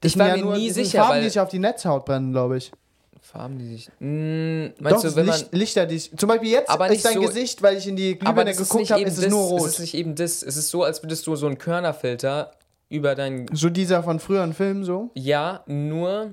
[0.00, 1.58] Das Ich war sind mir nie das sind sicher, Farben, weil- die sich auf die
[1.58, 2.72] Netzhaut brennen, glaube ich.
[3.20, 3.90] Farben, die sich.
[3.98, 5.36] Mh, Doch, meinst das du, wenn man.
[5.38, 7.86] Licht, Lichter, die sich, Zum Beispiel jetzt Aber ist nicht dein so- Gesicht, weil ich
[7.86, 9.66] in die aber Glühbirne geguckt nicht habe, eben ist es nur Es rot.
[9.68, 10.42] ist nicht eben das.
[10.42, 12.52] Es ist so, als würdest du so einen Körnerfilter
[12.88, 13.46] über dein.
[13.52, 15.10] So dieser von früheren Filmen so.
[15.14, 16.30] Ja, nur.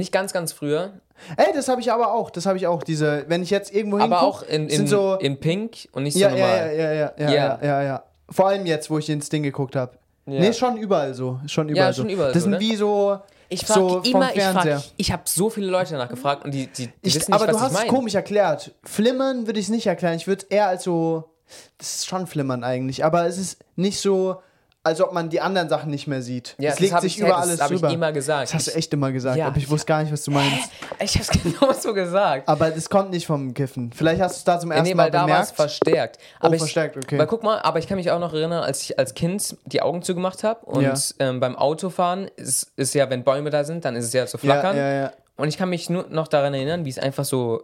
[0.00, 0.94] Nicht ganz, ganz früher,
[1.36, 2.30] Ey, das habe ich aber auch.
[2.30, 2.82] Das habe ich auch.
[2.82, 5.16] Diese, wenn ich jetzt irgendwo aber hinguck, auch in, in, sind so.
[5.16, 6.76] in Pink und nicht ja, so ja, normal.
[6.76, 7.30] ja, ja, ja, ja, Ja.
[7.30, 8.04] ja, ja, ja.
[8.30, 9.92] Vor allem jetzt, wo ich ins Ding geguckt habe.
[10.26, 10.40] Ja.
[10.40, 11.40] Nee, schon überall so.
[11.46, 12.14] Schon überall schon so.
[12.14, 12.60] überall das so, sind ne?
[12.60, 13.18] wie so.
[13.48, 16.68] Ich frage so immer, ich frage, ich habe so viele Leute danach gefragt und die,
[16.68, 18.72] die, die Ich, wissen nicht, aber was du hast es komisch erklärt.
[18.84, 20.14] Flimmern würde ich es nicht erklären.
[20.14, 21.34] Ich würde es eher als so.
[21.78, 23.04] Das ist schon Flimmern eigentlich.
[23.04, 24.40] Aber es ist nicht so,
[24.82, 26.54] als ob man die anderen Sachen nicht mehr sieht.
[26.58, 27.92] Ja, es das legt sich ich- über das alles hab ich drüber.
[27.92, 28.44] immer gesagt.
[28.44, 29.36] Das hast du Ich- echt immer gesagt.
[29.36, 30.70] Ja, aber ich ich wusste gar nicht, was du meinst.
[30.98, 32.48] Ich habe es genau so gesagt.
[32.48, 33.92] Aber das kommt nicht vom Kiffen.
[33.92, 35.56] Vielleicht hast du es da zum Ja, ersten nee, Mal weil da war es bemerkt.
[35.56, 36.18] verstärkt.
[36.40, 37.18] Aber ich, verstärkt, okay.
[37.18, 39.82] Weil guck mal, aber ich kann mich auch noch erinnern, als ich als Kind die
[39.82, 40.94] Augen zugemacht habe und Ja.
[41.18, 44.38] ähm, beim Autofahren ist, ist ja, wenn Bäume da sind, dann ist es ja zu
[44.38, 44.76] ja, flackern.
[44.76, 45.12] ja, ja.
[45.36, 47.62] Und ich kann mich nur noch daran erinnern, wie es einfach so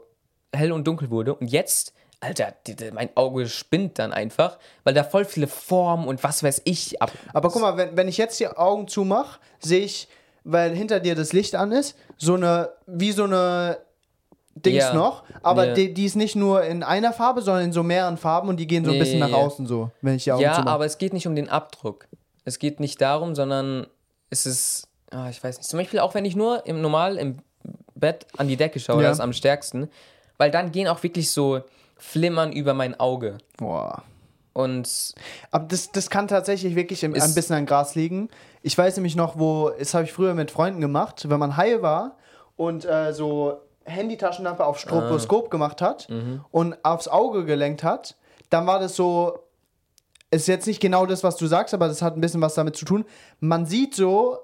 [0.55, 1.35] hell und dunkel wurde.
[1.35, 2.55] Und jetzt, Alter,
[2.93, 7.13] mein Auge spinnt dann einfach, weil da voll viele Formen und was weiß ich ab.
[7.35, 10.09] Aber guck mal, wenn, wenn ich jetzt die Augen zumache, sehe ich,
[10.45, 13.79] weil hinter dir das Licht an ist, so eine, wie so eine
[14.55, 14.95] Dings Ja.
[14.95, 15.75] noch, aber Ja.
[15.75, 18.67] die, die ist nicht nur in einer Farbe, sondern in so mehreren Farben und die
[18.67, 20.75] gehen so ein bisschen ja, nach außen so, wenn ich die Augen Ja, zumache.
[20.75, 22.09] aber es geht nicht um den Abdruck.
[22.45, 23.87] Es geht nicht darum, sondern
[24.31, 27.39] es ist, ah, ich weiß nicht, zum Beispiel auch wenn ich nur im normal im
[27.95, 29.91] Bett an die Decke schaue, das ist am stärksten,
[30.39, 31.61] weil dann gehen auch wirklich so
[31.97, 33.39] Flimmern über mein Auge.
[33.57, 34.03] Boah.
[34.53, 35.15] Und
[35.51, 38.31] Aber das, das kann tatsächlich wirklich im, ein bisschen an Gras liegen.
[38.63, 41.83] Ich weiß nämlich noch, wo, das habe ich früher mit Freunden gemacht, wenn man high
[41.83, 42.17] war
[42.57, 46.09] und äh, so Handytaschenlampe auf Stroboskop gemacht hat
[46.51, 48.17] und aufs Auge gelenkt hat,
[48.51, 49.41] dann war das so,
[50.31, 52.77] ist jetzt nicht genau das, was du sagst, aber das hat ein bisschen was damit
[52.77, 53.05] zu tun.
[53.41, 54.39] Man sieht so,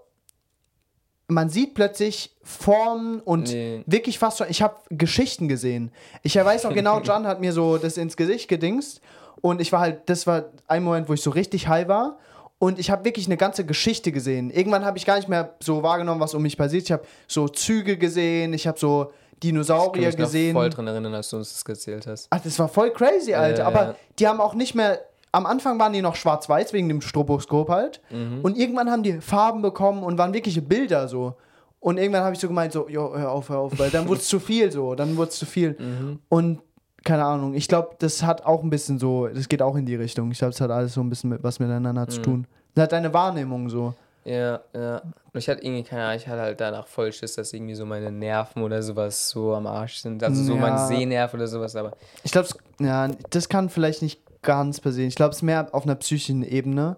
[1.28, 3.82] man sieht plötzlich Formen und Nee.
[3.86, 5.90] wirklich fast schon, ich habe Geschichten gesehen.
[6.22, 9.00] Ich weiß noch genau, John hat mir so das ins Gesicht gedingst
[9.40, 12.18] und ich war halt, das war ein Moment, wo ich so richtig high war
[12.58, 14.50] Und ich habe wirklich eine ganze Geschichte gesehen.
[14.50, 16.84] Irgendwann habe ich gar nicht mehr so wahrgenommen, was um mich passiert.
[16.84, 19.10] Ich habe so Züge gesehen, ich habe so
[19.42, 20.52] Dinosaurier ich kann mich gesehen.
[20.52, 22.28] Voll dran erinnern, als du uns das erzählt hast.
[22.30, 23.62] Ach, das war voll crazy, Alter.
[23.62, 23.94] Ja, Aber ja.
[24.18, 25.00] die haben auch nicht mehr.
[25.32, 28.00] Am Anfang waren die noch schwarz-weiß wegen dem Stroboskop halt.
[28.10, 28.40] Mhm.
[28.42, 31.34] Und irgendwann haben die Farben bekommen und waren wirkliche Bilder so.
[31.80, 34.20] Und irgendwann habe ich so gemeint, so, jo, hör auf, hör auf, weil dann wurde
[34.20, 34.94] es zu viel so.
[34.94, 35.74] Dann wurde es zu viel.
[35.78, 36.18] Mhm.
[36.28, 36.60] Und
[37.04, 39.96] keine Ahnung, ich glaube, das hat auch ein bisschen so, das geht auch in die
[39.96, 40.30] Richtung.
[40.30, 42.08] Ich glaube, es hat alles so ein bisschen mit, was miteinander Mhm.
[42.10, 42.46] zu tun.
[42.74, 43.94] Das hat deine Wahrnehmung so.
[44.24, 45.02] Ja, ja.
[45.32, 48.12] Ich hatte irgendwie keine Ahnung, ich hatte halt danach voll Schiss, dass irgendwie so meine
[48.12, 50.22] Nerven oder sowas so am Arsch sind.
[50.22, 50.60] Also so Ja.
[50.60, 51.92] mein Sehnerv oder sowas, aber.
[52.22, 52.46] Ich glaube,
[52.78, 55.08] ja, das kann vielleicht nicht ganz passieren.
[55.08, 56.96] Ich glaube, es ist mehr auf einer psychischen Ebene.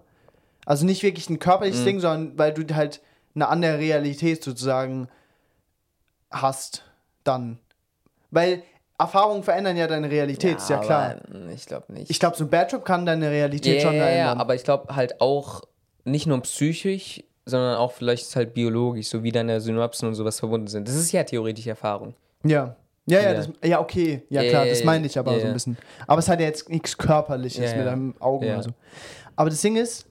[0.67, 1.85] Also nicht wirklich ein körperliches Mhm.
[1.85, 3.01] Ding, sondern weil du halt
[3.35, 5.09] eine andere Realität sozusagen
[6.31, 6.83] hast,
[7.25, 7.59] dann.
[8.31, 8.63] Weil
[8.99, 11.17] Erfahrungen verändern ja deine Realität, ist ja klar.
[11.55, 12.11] Ich glaube nicht.
[12.11, 14.41] Ich glaube, so ein Bad Trip kann deine Realität ja, schon ja, ja, verändern.
[14.41, 15.63] aber ich glaube halt auch
[16.05, 20.69] nicht nur psychisch, sondern auch vielleicht halt biologisch, so wie deine Synapsen und sowas verbunden
[20.69, 20.89] sind.
[20.89, 22.15] Das ist ja theoretisch Erfahrung.
[22.45, 22.77] ja.
[23.07, 24.23] Ja, ja, das, ja, okay.
[24.31, 25.77] Ja, klar, das meine ich aber so ein bisschen.
[26.07, 27.85] Aber es hat ja jetzt nichts Körperliches mit ja.
[27.85, 28.71] deinem Augen oder so.
[29.37, 30.07] Aber das Ding ist,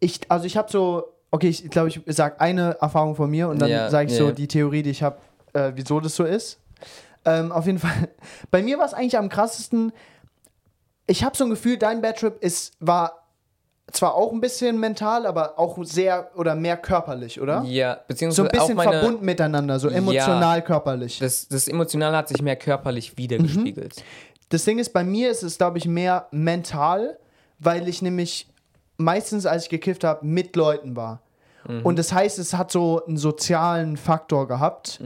[0.00, 3.60] ich, also ich habe so, okay, ich glaube, ich sage eine Erfahrung von mir und
[3.60, 5.18] dann sage ich so die Theorie, die ich habe,
[5.52, 6.58] äh, wieso das so ist.
[7.24, 8.08] Ähm, auf jeden Fall,
[8.50, 9.92] bei mir war es eigentlich am krassesten,
[11.06, 13.21] ich habe so ein Gefühl, dein Bad Trip ist, war
[13.92, 17.62] zwar auch ein bisschen mental, aber auch sehr oder mehr körperlich, oder?
[17.64, 21.18] Ja, So beziehungsweise ein bisschen auch meine, verbunden miteinander, so emotional, körperlich.
[21.18, 24.02] Das, das Emotionale hat sich mehr körperlich wiedergespiegelt.
[24.48, 27.18] Das Ding ist, bei mir ist es, glaube ich, mehr mental,
[27.58, 28.48] weil ich nämlich
[28.96, 31.22] meistens, als ich gekifft habe, mit Leuten war.
[31.66, 31.82] Mhm.
[31.82, 35.00] Und das heißt, es hat so einen sozialen Faktor gehabt,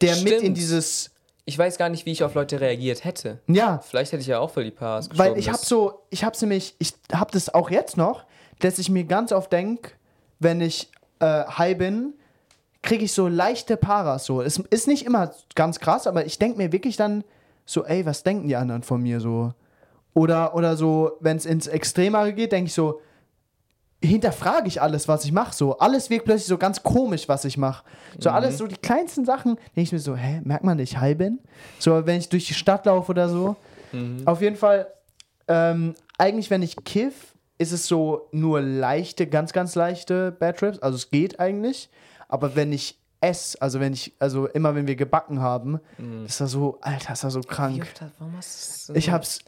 [0.00, 0.38] der mit in Mhm.
[0.38, 0.56] Stimmt.
[0.56, 1.10] dieses.
[1.44, 3.38] Ich weiß gar nicht, wie ich auf Leute reagiert hätte.
[3.46, 6.34] Ja, Vielleicht hätte ich ja auch voll die Paras weil ich habe so, ich habe
[6.34, 8.24] es nämlich, ich habe das auch jetzt noch,
[8.60, 9.92] dass ich mir ganz oft denke,
[10.38, 12.14] wenn ich äh, high bin,
[12.82, 14.24] kriege ich so leichte Paras.
[14.24, 14.42] So.
[14.42, 17.24] Es ist nicht immer ganz krass, aber ich denke mir wirklich dann
[17.66, 19.52] so, ey, was denken die anderen von mir so?
[20.14, 23.00] Oder, oder so, wenn es ins Extremere geht, denke ich so,
[24.02, 25.54] hinterfrage ich alles, was ich mache.
[25.54, 27.84] So, alles wirkt plötzlich so ganz komisch, was ich mache.
[28.18, 30.96] So, alles so die kleinsten Sachen, denke ich mir so, hä, merkt man, dass ich
[30.98, 31.38] high bin?
[31.78, 33.56] So, wenn ich durch die Stadt laufe oder so.
[34.24, 34.86] Auf jeden Fall,
[35.48, 40.78] ähm, eigentlich, wenn ich kiff, ist es so nur leichte, ganz, ganz leichte Bad Trips.
[40.78, 41.90] Also es geht eigentlich.
[42.28, 45.78] Aber wenn ich esse, also wenn ich, also immer wenn wir gebacken haben,
[46.24, 47.82] ist das so, Alter, ist das so Wie krank.
[47.82, 49.40] oft hat- warum hast du das Ich hab's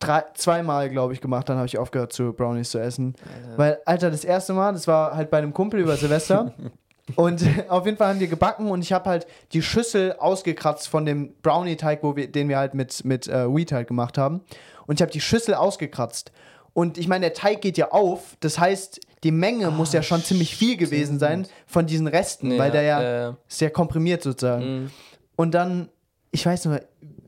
[0.00, 3.14] drei, zweimal, glaube ich, gemacht, dann habe ich aufgehört, zu Brownies zu essen.
[3.56, 6.52] Weil, Alter, das erste Mal, das war halt bei einem Kumpel über Silvester.
[7.16, 11.04] und auf jeden Fall haben wir gebacken und ich habe halt die Schüssel ausgekratzt von
[11.04, 14.40] dem Brownie-Teig, wir, den wir halt mit, mit äh, Wheat halt gemacht haben.
[14.86, 16.32] Und ich habe die Schüssel ausgekratzt.
[16.72, 18.36] Und ich meine, der Teig geht ja auf.
[18.40, 22.70] Das heißt, die Menge muss ja schon ziemlich viel gewesen sein von diesen Resten, weil
[22.70, 24.84] der ja äh, sehr komprimiert sozusagen.
[24.84, 24.90] mh.
[25.36, 25.88] Und dann,
[26.32, 26.80] ich weiß nur,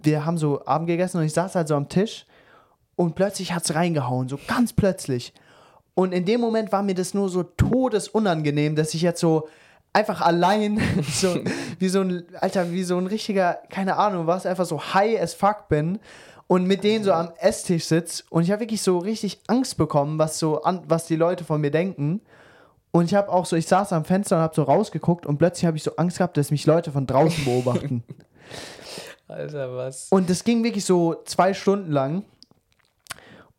[0.03, 2.27] wir haben so Abend gegessen und ich saß halt so am Tisch
[2.97, 5.33] und plötzlich hat es reingehauen, so ganz plötzlich.
[5.95, 9.49] Und in dem Moment war mir das nur so todesunangenehm, dass ich jetzt so
[9.93, 10.81] einfach allein,
[11.13, 11.39] so
[11.79, 15.35] wie so ein, Alter, wie so ein richtiger, keine Ahnung was, einfach so high as
[15.35, 15.99] fuck bin
[16.47, 20.19] und mit denen so am Esstisch sitz und ich habe wirklich so richtig Angst bekommen,
[20.19, 22.21] was so an, was die Leute von mir denken.
[22.95, 25.65] Und ich habe auch so, ich saß am Fenster und habe so rausgeguckt und plötzlich
[25.65, 28.05] habe ich so Angst gehabt, dass mich Leute von draußen beobachten.
[29.29, 30.09] Alter, was?
[30.11, 32.25] Und das ging wirklich so zwei Stunden lang.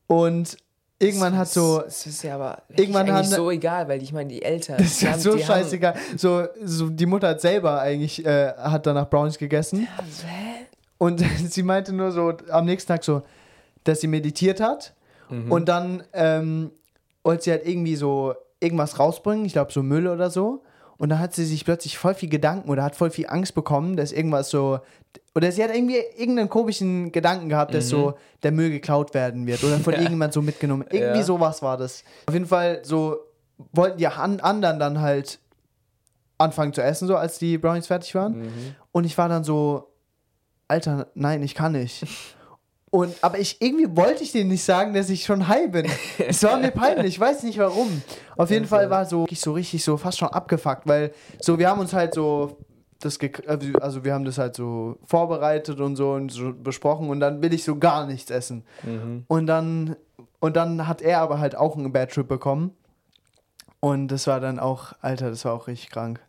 [0.08, 0.58] Und
[1.00, 1.82] irgendwann hat so.
[1.82, 4.78] Das ist ja aber Irgendwann eigentlich haben- so egal, weil ich meine, die Eltern.
[4.80, 5.96] Das ist die ja so scheißegal.
[6.18, 9.88] So, so, die Mutter hat selber eigentlich, äh, hat danach Brownies gegessen.
[9.98, 10.66] Haben, hä?
[10.98, 13.24] Und sie meinte nur so am nächsten Tag so,
[13.84, 14.94] dass sie meditiert hat.
[15.30, 15.52] Mhm.
[15.52, 16.72] Und dann ähm,
[17.24, 20.63] wollte sie halt irgendwie so irgendwas rausbringen, ich glaube so Müll oder so.
[20.97, 23.95] Und dann hat sie sich plötzlich voll viel Gedanken oder hat voll viel Angst bekommen,
[23.95, 24.79] dass irgendwas so.
[25.36, 29.63] Oder sie hat irgendwie irgendeinen komischen Gedanken gehabt, dass so der Müll geklaut werden wird
[29.63, 30.86] oder von irgendjemand so mitgenommen.
[30.89, 31.23] Irgendwie Ja.
[31.23, 32.03] sowas war das.
[32.27, 33.17] Auf jeden Fall so
[33.71, 35.39] wollten die an anderen dann halt
[36.38, 38.39] anfangen zu essen, so als die Brownies fertig waren.
[38.43, 38.75] Mhm.
[38.91, 39.88] Und ich war dann so,
[40.67, 42.06] Alter, nein, ich kann nicht.
[42.93, 45.88] Und, aber ich, irgendwie wollte ich denen nicht sagen, dass ich schon high bin.
[46.19, 48.03] Es war mir peinlich, ich weiß nicht warum.
[48.38, 51.69] Auf jeden Fall war so, ich so richtig so fast schon abgefuckt, weil so, wir
[51.71, 52.56] haben uns halt so,
[52.99, 57.19] das also- also wir haben das halt so vorbereitet und so und so besprochen und
[57.19, 58.63] dann will ich so gar nichts essen.
[58.84, 59.23] Mhm.
[59.27, 59.95] Und dann,
[60.39, 62.75] und dann hat er aber halt auch einen Bad Trip bekommen.
[63.79, 66.19] Und das war dann auch, Alter, das war auch richtig krank.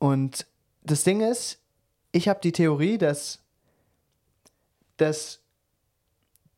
[0.00, 0.44] Und
[0.82, 1.60] das Ding ist,
[2.10, 3.38] ich habe die Theorie, dass,
[4.96, 5.42] dass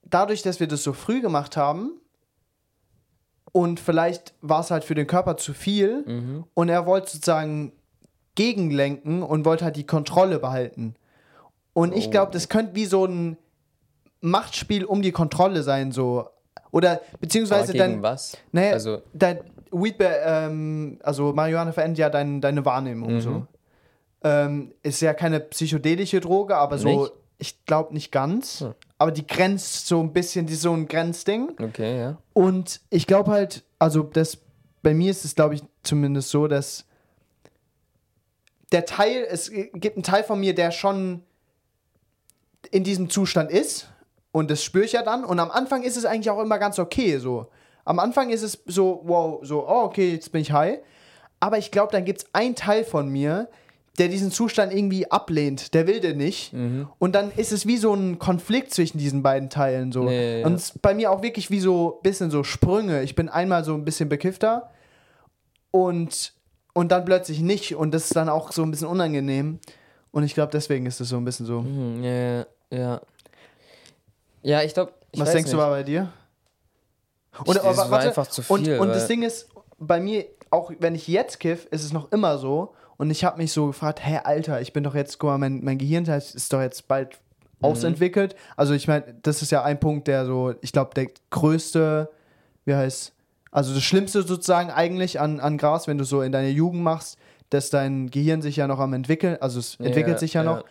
[0.05, 1.93] dadurch, dass wir das so früh gemacht haben,
[3.53, 6.45] und vielleicht war es halt für den Körper zu viel Mhm.
[6.55, 7.73] und er wollte sozusagen
[8.35, 10.95] gegenlenken und wollte halt die Kontrolle behalten.
[11.73, 12.11] Und ich Oh.
[12.11, 13.37] glaube, das könnte wie so ein
[14.21, 16.29] Machtspiel um die Kontrolle sein, so.
[16.73, 18.03] Oder beziehungsweise Aber gegen dann.
[18.03, 18.37] was?
[18.53, 19.41] Naja, Also, dein
[19.73, 23.21] Weed, ähm, also Marihuana verändert ja dein, deine Wahrnehmung Mhm.
[23.21, 23.47] so.
[24.23, 27.13] Ähm, ist ja keine psychedelische Droge, aber so, Nicht?
[27.39, 28.61] Ich glaube nicht ganz.
[28.61, 28.75] Hm.
[28.99, 31.51] Aber die grenzt so ein bisschen, die ist so ein Grenzding.
[31.61, 32.19] okay, ja.
[32.33, 34.39] Und ich glaube halt, also das,
[34.83, 36.85] bei mir ist es, glaube ich, zumindest so, dass
[38.73, 41.23] der Teil, es gibt einen Teil von mir, der schon
[42.71, 43.89] in diesem Zustand ist.
[44.33, 45.25] Und das spüre ich ja dann.
[45.25, 47.49] Und am Anfang ist es eigentlich auch immer ganz okay so.
[47.85, 50.81] Am Anfang ist es so, wow, so, oh, okay, jetzt bin ich high.
[51.41, 53.49] Aber ich glaube, dann gibt es einen Teil von mir,
[53.99, 55.75] der diesen Zustand irgendwie ablehnt.
[55.75, 56.53] Der will den nicht.
[56.53, 56.89] Mhm.
[56.99, 59.91] Und dann ist es wie so ein Konflikt zwischen diesen beiden Teilen.
[59.93, 60.09] So.
[60.09, 60.47] Ja.
[60.47, 63.03] Und es ist bei mir auch wirklich wie so ein bisschen so Sprünge.
[63.03, 64.71] Ich bin einmal so ein bisschen bekiffter
[65.71, 66.33] und,
[66.75, 67.75] und dann plötzlich nicht.
[67.75, 69.59] Und das ist dann auch so ein bisschen unangenehm.
[70.11, 71.61] Und ich glaube, deswegen ist es so ein bisschen so.
[71.63, 73.01] Mhm, ja, ja.
[74.43, 74.93] Ja, ich glaube.
[75.17, 76.13] Was denkst du war bei dir?
[77.47, 80.73] Ich- das war einfach zu und, viel, und weil- das Ding ist, bei mir, auch
[80.79, 82.75] wenn ich jetzt kiff, ist es noch immer so.
[82.99, 85.65] Und ich habe mich so gefragt, hä, Alter, ich bin doch jetzt, guck mal, mein,
[85.65, 87.19] mein Gehirn ist doch jetzt bald
[87.61, 87.67] Mhm.
[87.67, 88.37] ausentwickelt.
[88.57, 92.09] Also ich meine, das ist ja ein Punkt, der so, ich glaube, der größte,
[92.65, 93.13] wie heißt,
[93.51, 97.19] also das Schlimmste sozusagen eigentlich an, an Gras, wenn du so in deiner Jugend machst,
[97.51, 100.53] dass dein Gehirn sich ja noch am entwickeln, also es Ja, entwickelt sich ja, ja.
[100.53, 100.65] noch.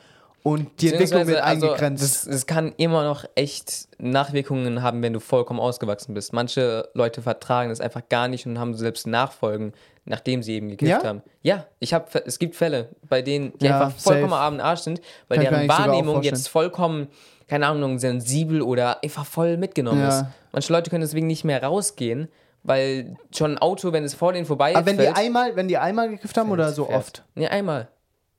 [0.43, 2.27] Und die Entwicklung wird also, eingegrenzt.
[2.27, 6.31] Das kann immer noch echt Nachwirkungen haben, wenn du vollkommen ausgewachsen bist.
[6.31, 9.73] Manche Leute vertragen das einfach gar nicht und haben selbst Nachfolgen,
[10.07, 11.07] nachdem sie eben gekifft Ja?
[11.07, 11.21] haben.
[11.43, 14.41] Ja, ich hab, es gibt Fälle, bei denen die Ja, einfach vollkommen safe.
[14.43, 17.07] am Arsch sind, weil Kann deren Wahrnehmung jetzt vollkommen,
[17.47, 20.07] keine Ahnung, sensibel oder einfach voll mitgenommen Ja.
[20.21, 20.25] ist.
[20.51, 22.27] Manche Leute können deswegen nicht mehr rausgehen,
[22.63, 25.67] weil schon ein Auto, wenn es vor denen vorbei Aber wenn die fällt, einmal, wenn
[25.67, 26.97] die einmal gekifft haben oder so fährt.
[26.97, 27.23] oft?
[27.35, 27.87] Nee, einmal.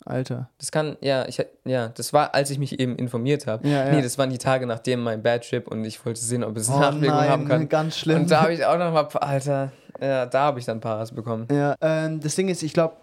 [0.05, 0.49] Alter.
[0.59, 3.67] Das kann, ja, ich, ja, das war, als ich mich eben informiert habe.
[3.69, 3.91] Ja, ja.
[3.95, 6.71] Nee, das waren die Tage nachdem mein Bad Trip und ich wollte sehen, ob es
[6.71, 7.69] Oh Nachwirkungen haben kann.
[7.69, 8.23] ganz schlimm.
[8.23, 11.47] Und da habe ich auch noch mal, Alter, ja, da habe ich dann Paras bekommen.
[11.51, 12.97] Ja, ähm, das Ding ist, ich glaube,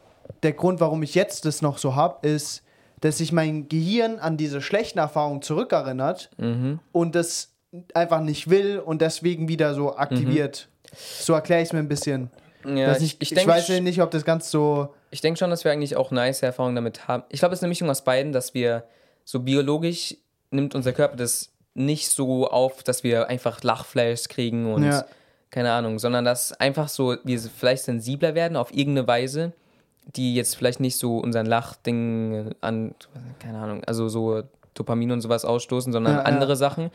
[0.43, 2.63] der Grund, warum ich jetzt das noch so habe, ist,
[3.01, 6.79] dass sich mein Gehirn an diese schlechten Erfahrungen zurückerinnert Mhm.
[6.91, 7.51] und das
[7.93, 10.69] einfach nicht will und deswegen wieder so aktiviert.
[10.95, 12.31] So erkläre ich es mir ein bisschen.
[12.65, 14.93] Ja, ich, ich, ich, denke weiß ja nicht, ob das ganz so.
[15.11, 17.23] ich denk schon, dass wir eigentlich auch nice Erfahrungen damit haben.
[17.29, 18.85] Ich glaube, es ist eine Mischung aus beiden, dass wir
[19.23, 20.15] so biologisch
[20.51, 25.05] nimmt unser Körper das nicht so auf, dass wir einfach Lachflash kriegen und Ja.
[25.55, 29.53] Keine Ahnung, sondern dass einfach so wir vielleicht sensibler werden auf irgendeine Weise,
[30.17, 32.93] die jetzt vielleicht nicht so unseren Lachding an,
[33.39, 36.25] keine Ahnung, also so Dopamin und sowas ausstoßen, sondern Ja, ja.
[36.25, 36.91] andere Sachen.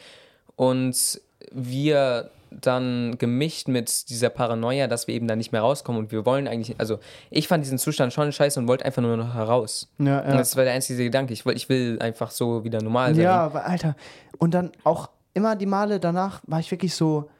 [0.56, 6.12] Und wir dann gemischt mit dieser Paranoia, dass wir eben da nicht mehr rauskommen und
[6.12, 6.98] wir wollen eigentlich, also
[7.30, 9.88] ich fand diesen Zustand schon scheiße und wollte einfach nur noch heraus.
[9.96, 10.36] Ja, Und ja.
[10.36, 11.32] das war der einzige Gedanke.
[11.32, 13.24] Ich will, ich will einfach so wieder normal sein.
[13.24, 13.96] Ja, aber Alter.
[14.36, 17.30] Und dann auch immer die Male danach war ich wirklich so,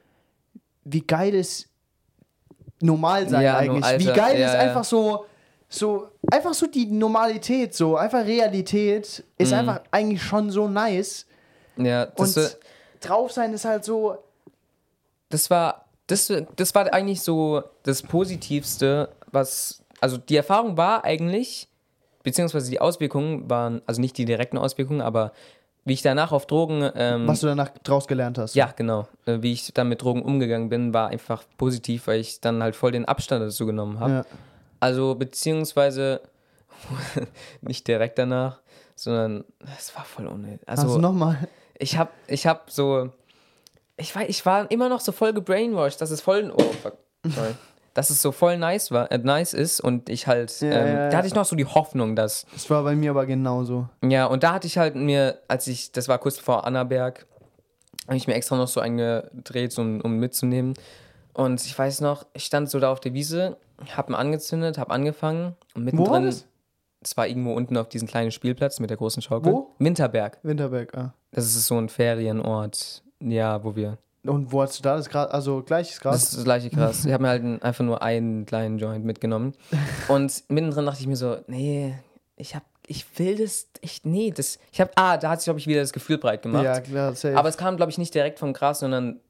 [0.85, 1.69] wie geil ist
[2.81, 3.85] normal sein Ja, eigentlich.
[3.85, 4.61] Alter, wie geil ja, ist ja.
[4.61, 5.27] einfach so,
[5.69, 9.59] so, einfach so die Normalität, so, einfach Realität ist Mhm.
[9.59, 11.27] einfach eigentlich schon so nice.
[11.77, 12.59] ja das, Und
[13.01, 14.17] drauf sein ist halt so,
[15.29, 21.69] das war, das, das war eigentlich so das Positivste, was, also die Erfahrung war eigentlich,
[22.23, 25.33] beziehungsweise die Auswirkungen waren, also nicht die direkten Auswirkungen, aber
[25.85, 28.55] wie ich danach auf Drogen, ähm, was du danach draus gelernt hast.
[28.55, 32.41] ja, genau, äh, wie ich dann mit Drogen umgegangen bin, war einfach positiv, weil ich
[32.41, 34.13] dann halt voll den Abstand dazu genommen habe.
[34.13, 34.25] Ja.
[34.79, 36.21] Also, beziehungsweise
[37.61, 38.61] nicht direkt danach,
[38.95, 39.45] sondern
[39.79, 40.61] es war voll unnötig.
[40.67, 41.49] Also, Also nochmal.
[41.79, 43.11] ich hab, ich hab so,
[43.97, 46.97] ich war, ich war immer noch so voll gebrainwashed, dass es voll, oh fuck,
[47.35, 47.55] sorry,
[47.95, 51.09] dass es so voll nice war, äh, nice ist und ich halt, Ja, ähm, ja.
[51.11, 53.89] da hatte ich noch so die Hoffnung, dass, Das war bei mir aber genauso.
[54.05, 57.27] ja, und da hatte ich halt mir, als ich, das war kurz vor Annaberg,
[58.07, 60.75] habe ich mir extra noch so eingedreht, so, um mitzunehmen.
[61.33, 63.57] Und ich weiß noch, ich stand so da auf der Wiese,
[63.97, 66.47] hab ihn angezündet, hab angefangen und Wo mittendrin, das?
[67.03, 69.53] es war irgendwo unten auf diesem kleinen Spielplatz mit der großen Schaukel.
[69.53, 69.75] Wo?
[69.79, 70.39] Winterberg.
[70.43, 71.15] Winterberg, ah.
[71.33, 73.99] Das ist so ein Ferienort, ja, wo wir.
[74.25, 75.31] Und wo hast du da das Gras?
[75.31, 76.23] Also gleiches Das Gras?
[76.25, 77.05] ist das gleiche krass.
[77.07, 79.55] Ich habe mir halt ein- einfach nur einen kleinen Joint mitgenommen.
[80.09, 81.95] Und mittendrin dachte ich mir so, nee,
[82.37, 85.59] ich hab, ich will das, ich, nee, das, ich hab, ah, da hat sich, glaube
[85.61, 86.65] ich, wieder das Gefühl breit gemacht.
[86.65, 87.37] Ja, klar, safe.
[87.39, 89.21] Aber es kam, glaube ich, nicht direkt vom Gras, sondern,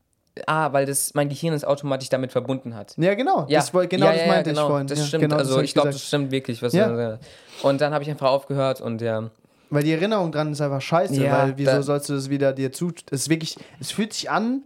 [0.47, 2.95] ah, weil das, mein Gehirn es automatisch damit verbunden hat.
[2.97, 3.47] ja, genau.
[3.49, 4.87] Ja, Das, genau ja, das ja, meinte genau, ich vorhin.
[4.89, 6.63] Das stimmt, genau also das ich glaube, das stimmt wirklich.
[6.63, 7.19] Was Ja.
[7.63, 9.31] Und dann habe ich einfach aufgehört und ja,
[9.69, 12.73] Weil die Erinnerung dran ist einfach scheiße, Ja, weil wieso sollst du das wieder dir
[12.73, 12.91] zu.
[13.11, 14.63] Es ist wirklich, es fühlt sich an,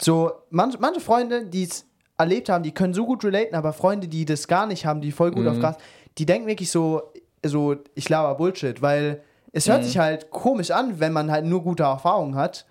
[0.00, 1.84] so, manch, manche Freunde, die es
[2.16, 5.12] erlebt haben, die können so gut relaten, aber Freunde, die das gar nicht haben, die
[5.12, 5.48] voll gut Mhm.
[5.50, 5.76] auf Gras,
[6.18, 7.02] die denken wirklich so,
[7.44, 9.22] so, ich laber Bullshit, weil
[9.52, 9.84] es hört Mhm.
[9.86, 12.66] sich halt komisch an, wenn man halt nur gute Erfahrungen hat.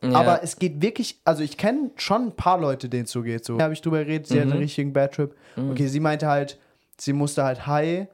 [0.00, 0.12] Ja.
[0.12, 3.44] Aber es geht wirklich, also ich kenne schon ein paar Leute, denen es so geht.
[3.44, 4.40] So Da habe ich drüber geredet, sie Mhm.
[4.42, 5.34] hat einen richtigen Bad Trip.
[5.56, 6.58] Okay, sie meinte halt,
[6.98, 8.06] sie musste halt high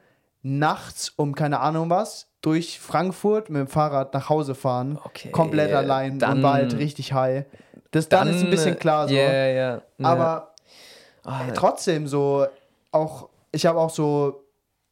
[0.42, 4.98] nachts um keine Ahnung was durch Frankfurt mit dem Fahrrad nach Hause fahren.
[5.04, 7.44] Okay, komplett allein und dann- war halt richtig high.
[7.94, 9.14] Das dann, ist ein bisschen klar so.
[9.14, 9.82] Ja, ja, ja.
[10.02, 10.54] Aber
[11.24, 12.46] Ah, trotzdem so,
[12.90, 14.42] auch, ich habe auch so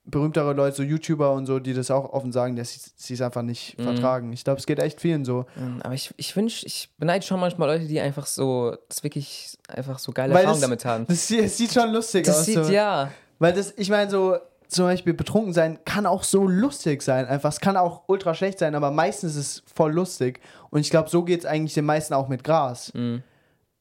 [0.05, 3.42] berühmtere Leute, so YouTuber und so, die das auch offen sagen, dass sie es einfach
[3.42, 3.82] nicht Mhm.
[3.84, 4.32] vertragen.
[4.32, 5.44] Ich glaube, es geht echt vielen so.
[5.82, 9.98] Aber ich, ich wünsche, ich beneide schon manchmal Leute, die einfach so, das wirklich einfach
[9.98, 11.07] so geile Weil Erfahrungen das- damit haben.
[11.09, 12.44] Das, es sieht schon lustig Das aus.
[12.46, 12.72] sieht, so.
[12.72, 13.11] ja.
[13.38, 14.36] Weil das, ich meine, so
[14.73, 17.27] zum Beispiel betrunken sein kann auch so lustig sein.
[17.27, 20.41] Einfach, es kann auch ultra schlecht sein, aber meistens ist es voll lustig.
[20.70, 22.93] Und ich glaube, so geht es eigentlich den meisten auch mit Gras.
[22.95, 23.23] Mhm.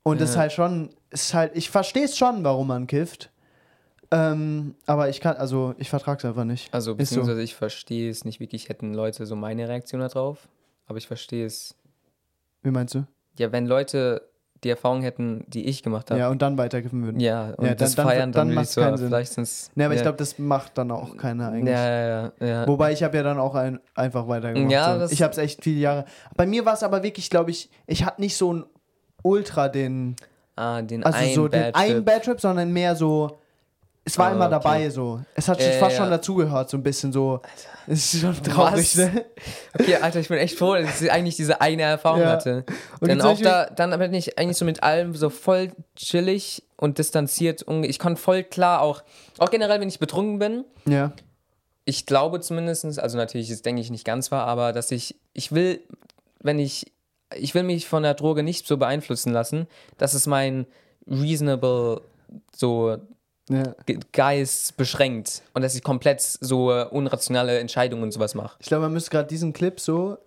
[0.03, 3.31] Und das ist halt schon, ist halt, ich verstehe es schon, warum man kifft.
[4.09, 6.73] Ähm, aber ich kann, also ich vertrage es einfach nicht.
[6.73, 7.15] Also, Ist so.
[7.15, 10.49] beziehungsweise ich verstehe es nicht wirklich, hätten Leute so meine Reaktion darauf.
[10.87, 11.75] Aber ich verstehe es.
[12.61, 13.05] Wie meinst du?
[13.37, 14.29] Ja, wenn Leute
[14.63, 16.19] die Erfahrung hätten, die ich gemacht habe.
[16.19, 17.19] Ja, und dann weiterkiffen würden.
[17.19, 19.07] Ja, und Ja, das dann- feiern, dann dann, ich macht's so, keinen Sinn.
[19.07, 20.03] vielleicht sind's, Ne, aber ich ja.
[20.03, 21.73] glaube, das macht dann auch keiner eigentlich.
[21.73, 22.45] Ja, ja, ja.
[22.47, 22.67] ja.
[22.67, 24.71] Wobei ich habe ja dann auch ein, einfach weitergemacht.
[24.71, 25.11] Ja, so.
[25.13, 26.05] Ich habe es echt viele Jahre.
[26.35, 28.65] Bei mir war es aber wirklich, glaube ich, ich hatte nicht so ein
[29.23, 30.15] Ultra den,
[30.55, 32.05] ah, den also einen so den einen.
[32.05, 33.39] Bad Trip, sondern mehr so.
[34.03, 34.51] Es war Ah, immer okay.
[34.51, 35.21] dabei so.
[35.35, 37.39] Es hat Ja, fast ja, schon dazugehört, so ein bisschen so.
[37.87, 38.95] Es ist schon traurig, Was?
[38.95, 39.25] ne?
[39.79, 42.29] Okay, Alter, ich bin echt froh, dass ich eigentlich diese eine Erfahrung Ja.
[42.31, 42.65] hatte.
[42.99, 46.97] Und jetzt auch da, dann bin ich eigentlich so mit allem so voll chillig und
[46.97, 47.63] distanziert.
[47.83, 49.03] Ich konnte voll klar auch,
[49.37, 51.11] auch generell, wenn ich betrunken bin, Ja.
[51.85, 55.51] ich glaube zumindest, also natürlich ist, denke ich, nicht ganz wahr, aber dass ich, ich
[55.51, 55.79] will,
[56.39, 56.91] wenn ich,
[57.35, 59.67] ich will mich von der Droge nicht so beeinflussen lassen,
[59.99, 60.65] dass es mein
[61.07, 62.01] reasonable
[62.55, 62.97] so
[63.51, 63.75] ja.
[63.85, 68.55] Ge- Geist beschränkt und dass ich komplett so äh, unrationale Entscheidungen und sowas mache.
[68.59, 70.17] Ich glaube, man müsste gerade diesen Clip so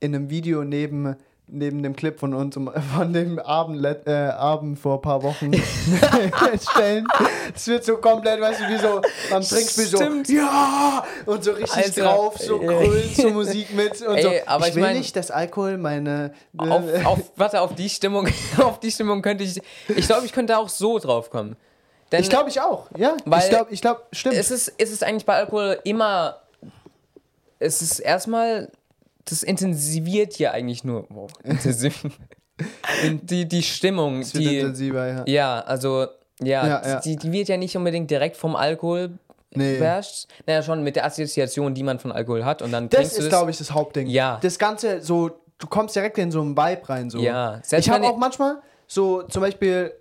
[0.00, 1.16] in einem Video neben,
[1.48, 2.54] neben dem Clip von uns
[2.94, 5.50] von dem Abend, äh, Abend vor ein paar Wochen
[6.70, 7.06] stellen.
[7.54, 9.00] Es wird so komplett, weißt du, wie so
[9.34, 10.28] am Trinkspiel so, Stimmt.
[10.28, 12.02] ja, und so richtig Alter.
[12.02, 12.66] drauf, so Ey.
[12.66, 14.30] grölen zur Musik mit und Ey, so.
[14.46, 16.32] aber ich ich will mein- nicht, dass Alkohol meine...
[16.60, 20.32] äh, Auf, auf, warte, auf die Stimmung, auf die Stimmung könnte ich, ich glaube, ich
[20.32, 21.56] könnte auch so drauf kommen.
[22.10, 23.16] Denn ich glaube, ich auch, ja.
[23.24, 24.34] Weil ich glaube, ich glaube, stimmt.
[24.36, 26.38] es ist, es ist eigentlich bei Alkohol immer,
[27.58, 28.70] es ist erstmal,
[29.26, 32.06] das intensiviert ja eigentlich nur, wow, intensiv,
[33.22, 35.24] die, die Stimmung, wird die, intensiver, ja.
[35.26, 36.06] ja, also,
[36.40, 37.00] ja, Ja, ja.
[37.00, 39.18] Die, die wird ja nicht unbedingt direkt vom Alkohol
[39.54, 39.78] Nee.
[39.78, 40.26] beherrscht.
[40.46, 43.50] Naja, schon mit der Assoziation, die man von Alkohol hat und dann Das ist, glaube
[43.50, 44.06] ich, das Hauptding.
[44.06, 44.38] Ja.
[44.42, 47.08] Das Ganze so, du kommst direkt in so einen Vibe rein.
[47.08, 47.18] So.
[47.18, 48.56] Ja, selbst Ich habe auch manchmal
[48.86, 49.92] so, zum Beispiel,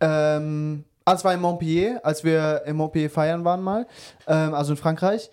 [0.00, 3.86] ähm, als war in Montpellier, als wir in Montpellier feiern waren mal,
[4.26, 5.30] ähm, also in Frankreich,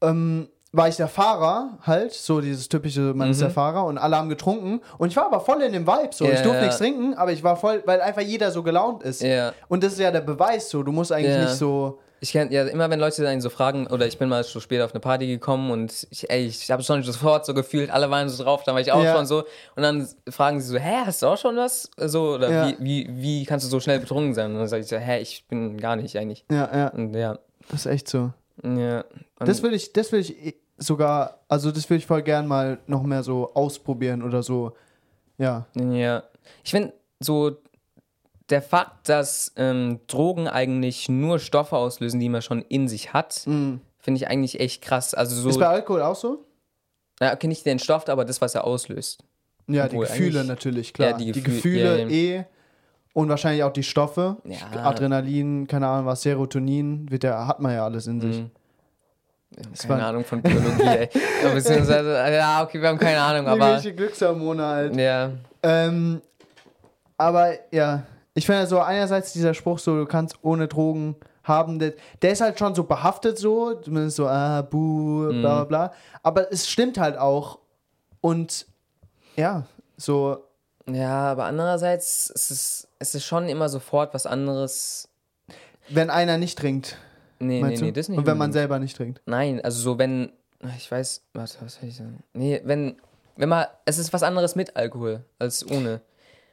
[0.00, 4.16] ähm, war ich der Fahrer halt, so dieses typische, man ist der Fahrer und alle
[4.16, 6.30] haben getrunken und ich war aber voll in dem Vibe, so, Mhm.
[6.30, 6.64] Ja, ich durfte ja.
[6.66, 9.20] nichts trinken, aber ich war voll, weil einfach jeder so gelaunt ist.
[9.20, 9.52] Ja.
[9.68, 12.64] Und das ist ja der Beweis, so, du musst eigentlich nicht so, Ich kenn ja
[12.66, 15.26] immer, wenn Leute einen so fragen, oder ich bin mal so spät auf eine Party
[15.26, 18.74] gekommen und ich, ey, ich habe schon sofort so gefühlt, alle waren so drauf, dann
[18.74, 19.16] war ich auch Ja.
[19.16, 19.44] schon so.
[19.74, 21.90] Und dann fragen sie so, hä, hast du auch schon was?
[21.96, 22.68] So, oder Ja.
[22.68, 24.52] wie, wie, wie kannst du so schnell betrunken sein?
[24.52, 26.44] Und dann sage ich so, hä, ich bin gar nicht eigentlich.
[26.50, 27.38] ja, ja, Und ja,
[27.70, 28.32] das ist echt so.
[28.62, 29.00] ja.
[29.38, 32.46] Und Das will ich, das will ich eh sogar, also das will ich voll gern
[32.46, 34.72] mal noch mehr so ausprobieren oder so.
[35.38, 35.66] Ja.
[35.74, 36.22] Ja.
[36.64, 37.56] Ich finde so
[38.50, 43.34] der Fakt, dass ähm, Drogen eigentlich nur Stoffe auslösen, die man schon in sich hat,
[43.34, 43.82] finde
[44.16, 45.14] ich eigentlich echt krass.
[45.14, 46.44] Also so, Ist bei Alkohol auch so?
[47.20, 49.22] ja, okay, nicht den Stoff, aber das, was er auslöst.
[49.66, 51.10] Ja, Obwohl die Gefühle natürlich, klar.
[51.10, 52.38] Ja, die die, Gefühl- Gefühle ja, ja.
[52.40, 52.44] eh.
[53.12, 54.36] Und wahrscheinlich auch die Stoffe.
[54.72, 58.38] Adrenalin, keine Ahnung was, Serotonin, wird ja, hat man ja alles in sich.
[58.38, 58.50] Mhm.
[59.72, 61.08] Das Keine Ahnung von Biologie, ey.
[61.44, 63.66] Ja, Beziehungsweise, ja, okay, wir haben keine Ahnung, aber.
[63.66, 64.96] Irgendwelche Glückshormone halt.
[64.96, 65.32] Ja.
[65.62, 66.22] Ähm,
[67.16, 68.04] aber ja,
[68.40, 71.14] ich finde so einerseits dieser Spruch so, du kannst ohne Drogen
[71.44, 75.40] haben, der, der ist halt schon so behaftet so, zumindest so, ah, buh, Mhm.
[75.42, 75.92] bla bla bla.
[76.22, 77.58] Aber es stimmt halt auch.
[78.22, 78.66] Und
[79.36, 79.66] ja,
[79.98, 80.38] so,
[80.86, 85.08] Ja, aber andererseits ist es, es ist schon immer sofort was anderes.
[85.90, 86.96] wenn einer nicht trinkt,
[87.38, 87.92] Nee, nee, meinst nee, du?
[88.00, 88.18] das nicht.
[88.18, 89.20] Und wenn man selber nicht trinkt.
[89.26, 90.32] Nein, also so, wenn.
[90.78, 92.22] Ich weiß, warte, was soll ich sagen?
[92.32, 92.96] Nee, wenn.
[93.36, 93.64] Wenn man.
[93.86, 96.00] Es ist was anderes mit Alkohol als ohne.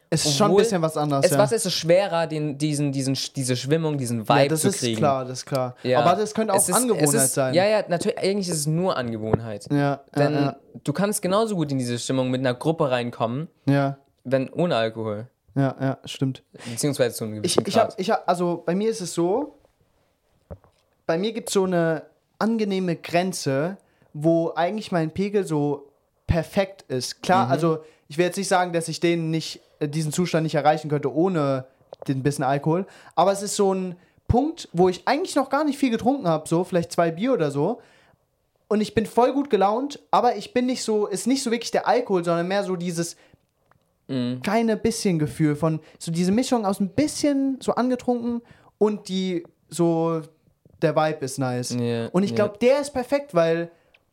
[0.10, 1.38] Es ist schon ein bisschen was anderes, Es, ja.
[1.38, 4.80] was ist es schwerer, den, diesen, diesen, diese Schwimmung, diesen Vibe ja, das zu ist
[4.80, 4.97] kriegen?
[4.97, 5.76] klar, das ist klar.
[5.84, 5.99] Ja.
[5.99, 7.53] Aber das könnte auch ist- Angewohnheit ist, sein.
[7.53, 9.68] Ja, ja, natürlich, eigentlich ist es nur Angewohnheit.
[9.72, 10.53] ja, Denn
[10.84, 15.28] du kannst genauso gut in diese Stimmung mit einer Gruppe reinkommen, ja, wenn ohne Alkohol.
[15.55, 16.43] Ja, ja, stimmt.
[16.70, 17.99] Beziehungsweise zu einem Ich, gewissen ich hab, Grad.
[17.99, 19.58] ich hab, also bei mir ist es so,
[21.05, 22.03] bei mir gibt es so eine
[22.39, 23.78] angenehme Grenze,
[24.14, 25.91] wo eigentlich mein Pegel so
[26.28, 27.22] perfekt ist.
[27.24, 27.51] Klar, Mhm.
[27.51, 30.89] also ich will jetzt nicht sagen, dass ich den nicht, äh, diesen Zustand nicht erreichen
[30.89, 31.66] könnte ohne
[32.08, 32.86] den bisschen Alkohol,
[33.16, 33.95] aber es ist so ein
[34.28, 37.49] Punkt, wo ich eigentlich noch gar nicht viel getrunken habe, so vielleicht zwei Bier oder
[37.49, 37.82] so.
[38.68, 41.72] Und ich bin voll gut gelaunt, aber ich bin nicht so, ist nicht so wirklich
[41.72, 43.16] der Alkohol, sondern mehr so dieses
[44.10, 44.41] Mhm.
[44.41, 48.41] kleine bisschen Gefühl von so diese Mischung aus ein bisschen so angetrunken
[48.78, 50.22] und die so
[50.82, 51.76] der Vibe ist nice.
[51.78, 53.70] Ja, und ich glaube, der ist perfekt, weil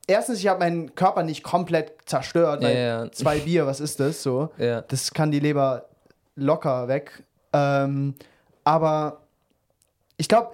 [0.07, 3.12] erstens ich habe meinen Körper nicht komplett zerstört, Ja, ja.
[3.12, 4.50] zwei Bier, was ist das so?
[4.59, 4.82] Ja.
[4.82, 5.86] Das kann die Leber
[6.36, 7.22] locker weg.
[7.52, 8.14] Ähm,
[8.64, 9.24] aber
[10.17, 10.53] ich glaube,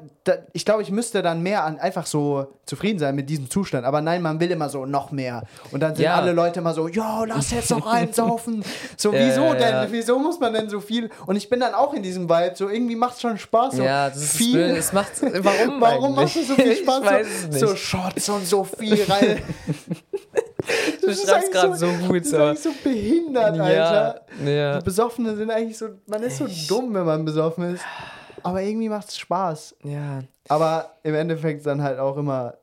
[0.54, 3.84] ich, glaub, ich müsste dann mehr an einfach so zufrieden sein mit diesem Zustand.
[3.84, 5.42] Aber nein, man will immer so noch mehr.
[5.70, 6.14] Und dann sind Ja.
[6.14, 8.64] alle Leute immer so, jo, lass jetzt noch reinsaufen.
[8.96, 9.68] So, Ja, wieso ja, denn?
[9.74, 9.86] ja.
[9.90, 11.10] Wieso muss man denn so viel?
[11.26, 12.52] Und ich bin dann auch in diesem Vibe.
[12.54, 13.74] So, irgendwie macht es schon Spaß.
[13.76, 14.60] So Ja, das ist viel.
[14.60, 17.02] Es macht, warum Warum macht es so viel Spaß?
[17.50, 19.42] So, so Shots und so viel rein.
[21.02, 22.16] du schreibst gerade so, gut.
[22.20, 22.36] Das ist So.
[22.42, 24.20] eigentlich so behindert, Ja, Alter.
[24.44, 24.78] ja.
[24.78, 27.84] Die Besoffene sind eigentlich so, man ist so dumm, wenn man besoffen ist.
[28.42, 29.76] Aber irgendwie macht es Spaß.
[29.84, 30.20] ja.
[30.48, 32.54] Aber im Endeffekt dann halt auch immer,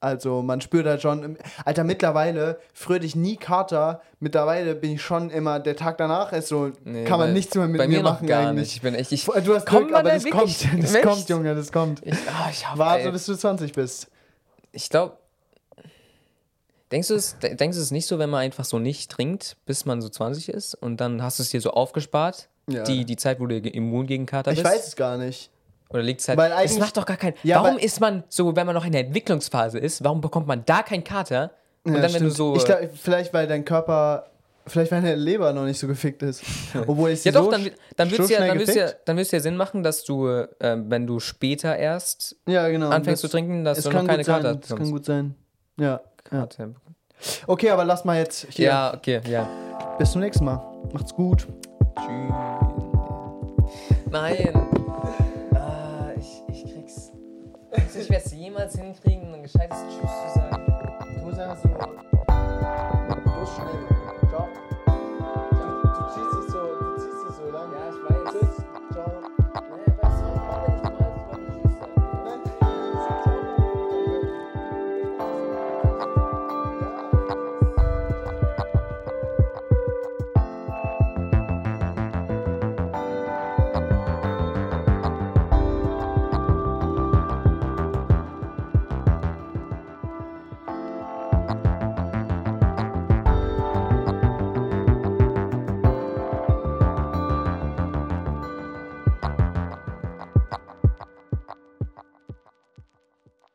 [0.00, 5.02] also man spürt halt schon, Alter, mittlerweile, früher hatte ich nie Kater, mittlerweile bin ich
[5.02, 7.98] schon immer, der Tag danach ist so, Nee, kann man nichts mehr mit bei mir
[7.98, 8.68] mir machen gar eigentlich.
[8.68, 8.76] nicht.
[8.76, 11.04] Ich bin echt, ich, Du hast Glück, aber da das kommt, das Echt?
[11.04, 12.06] kommt, Junge, das kommt.
[12.06, 14.08] ich, ah, ich hab, Warte, ey, bis du 20 bist.
[14.72, 15.18] ich glaube,
[16.92, 19.56] denkst du es, de- denkst du es nicht so, wenn man einfach so nicht trinkt,
[19.66, 22.82] bis man so 20 ist und dann hast du es dir so aufgespart, Ja.
[22.82, 24.72] die, die Zeit, wo du immun gegen Kater Ich bist?
[24.74, 25.50] weiß es gar nicht.
[25.88, 28.24] Oder liegt es halt, Weil das eigentlich- macht doch gar keinen, Ja, warum ist man
[28.28, 31.52] so, wenn man noch in der Entwicklungsphase ist, warum bekommt man da keinen Kater?
[31.84, 34.26] Und Ja, dann, wenn du so, Ich glaub, vielleicht, weil dein Körper,
[34.66, 36.42] vielleicht weil deine Leber noch nicht so gefickt ist.
[36.88, 39.56] Obwohl ich ja doch, so, dann, dann würde es ja, dann ja, dann ja Sinn
[39.56, 42.88] machen, dass du, äh, wenn du später erst ja, genau.
[42.88, 45.36] anfängst Das- zu trinken, dass es du noch keine Kater Das kann gut sein.
[45.78, 45.86] Ja.
[45.86, 46.00] ja.
[46.24, 46.70] Kater.
[47.46, 48.66] Okay, aber lass mal jetzt hier.
[48.66, 49.48] Ja, okay, ja.
[49.98, 50.60] Bis zum nächsten Mal.
[50.92, 51.46] Macht's gut.
[54.10, 54.52] Nein.
[55.54, 57.12] Ah, ich, ich krieg's.
[57.70, 60.62] Also ich werde es jemals hinkriegen, ein gescheites Tschüss zu sagen.
[61.22, 61.68] Du sagst so.
[61.68, 63.95] Du schnell.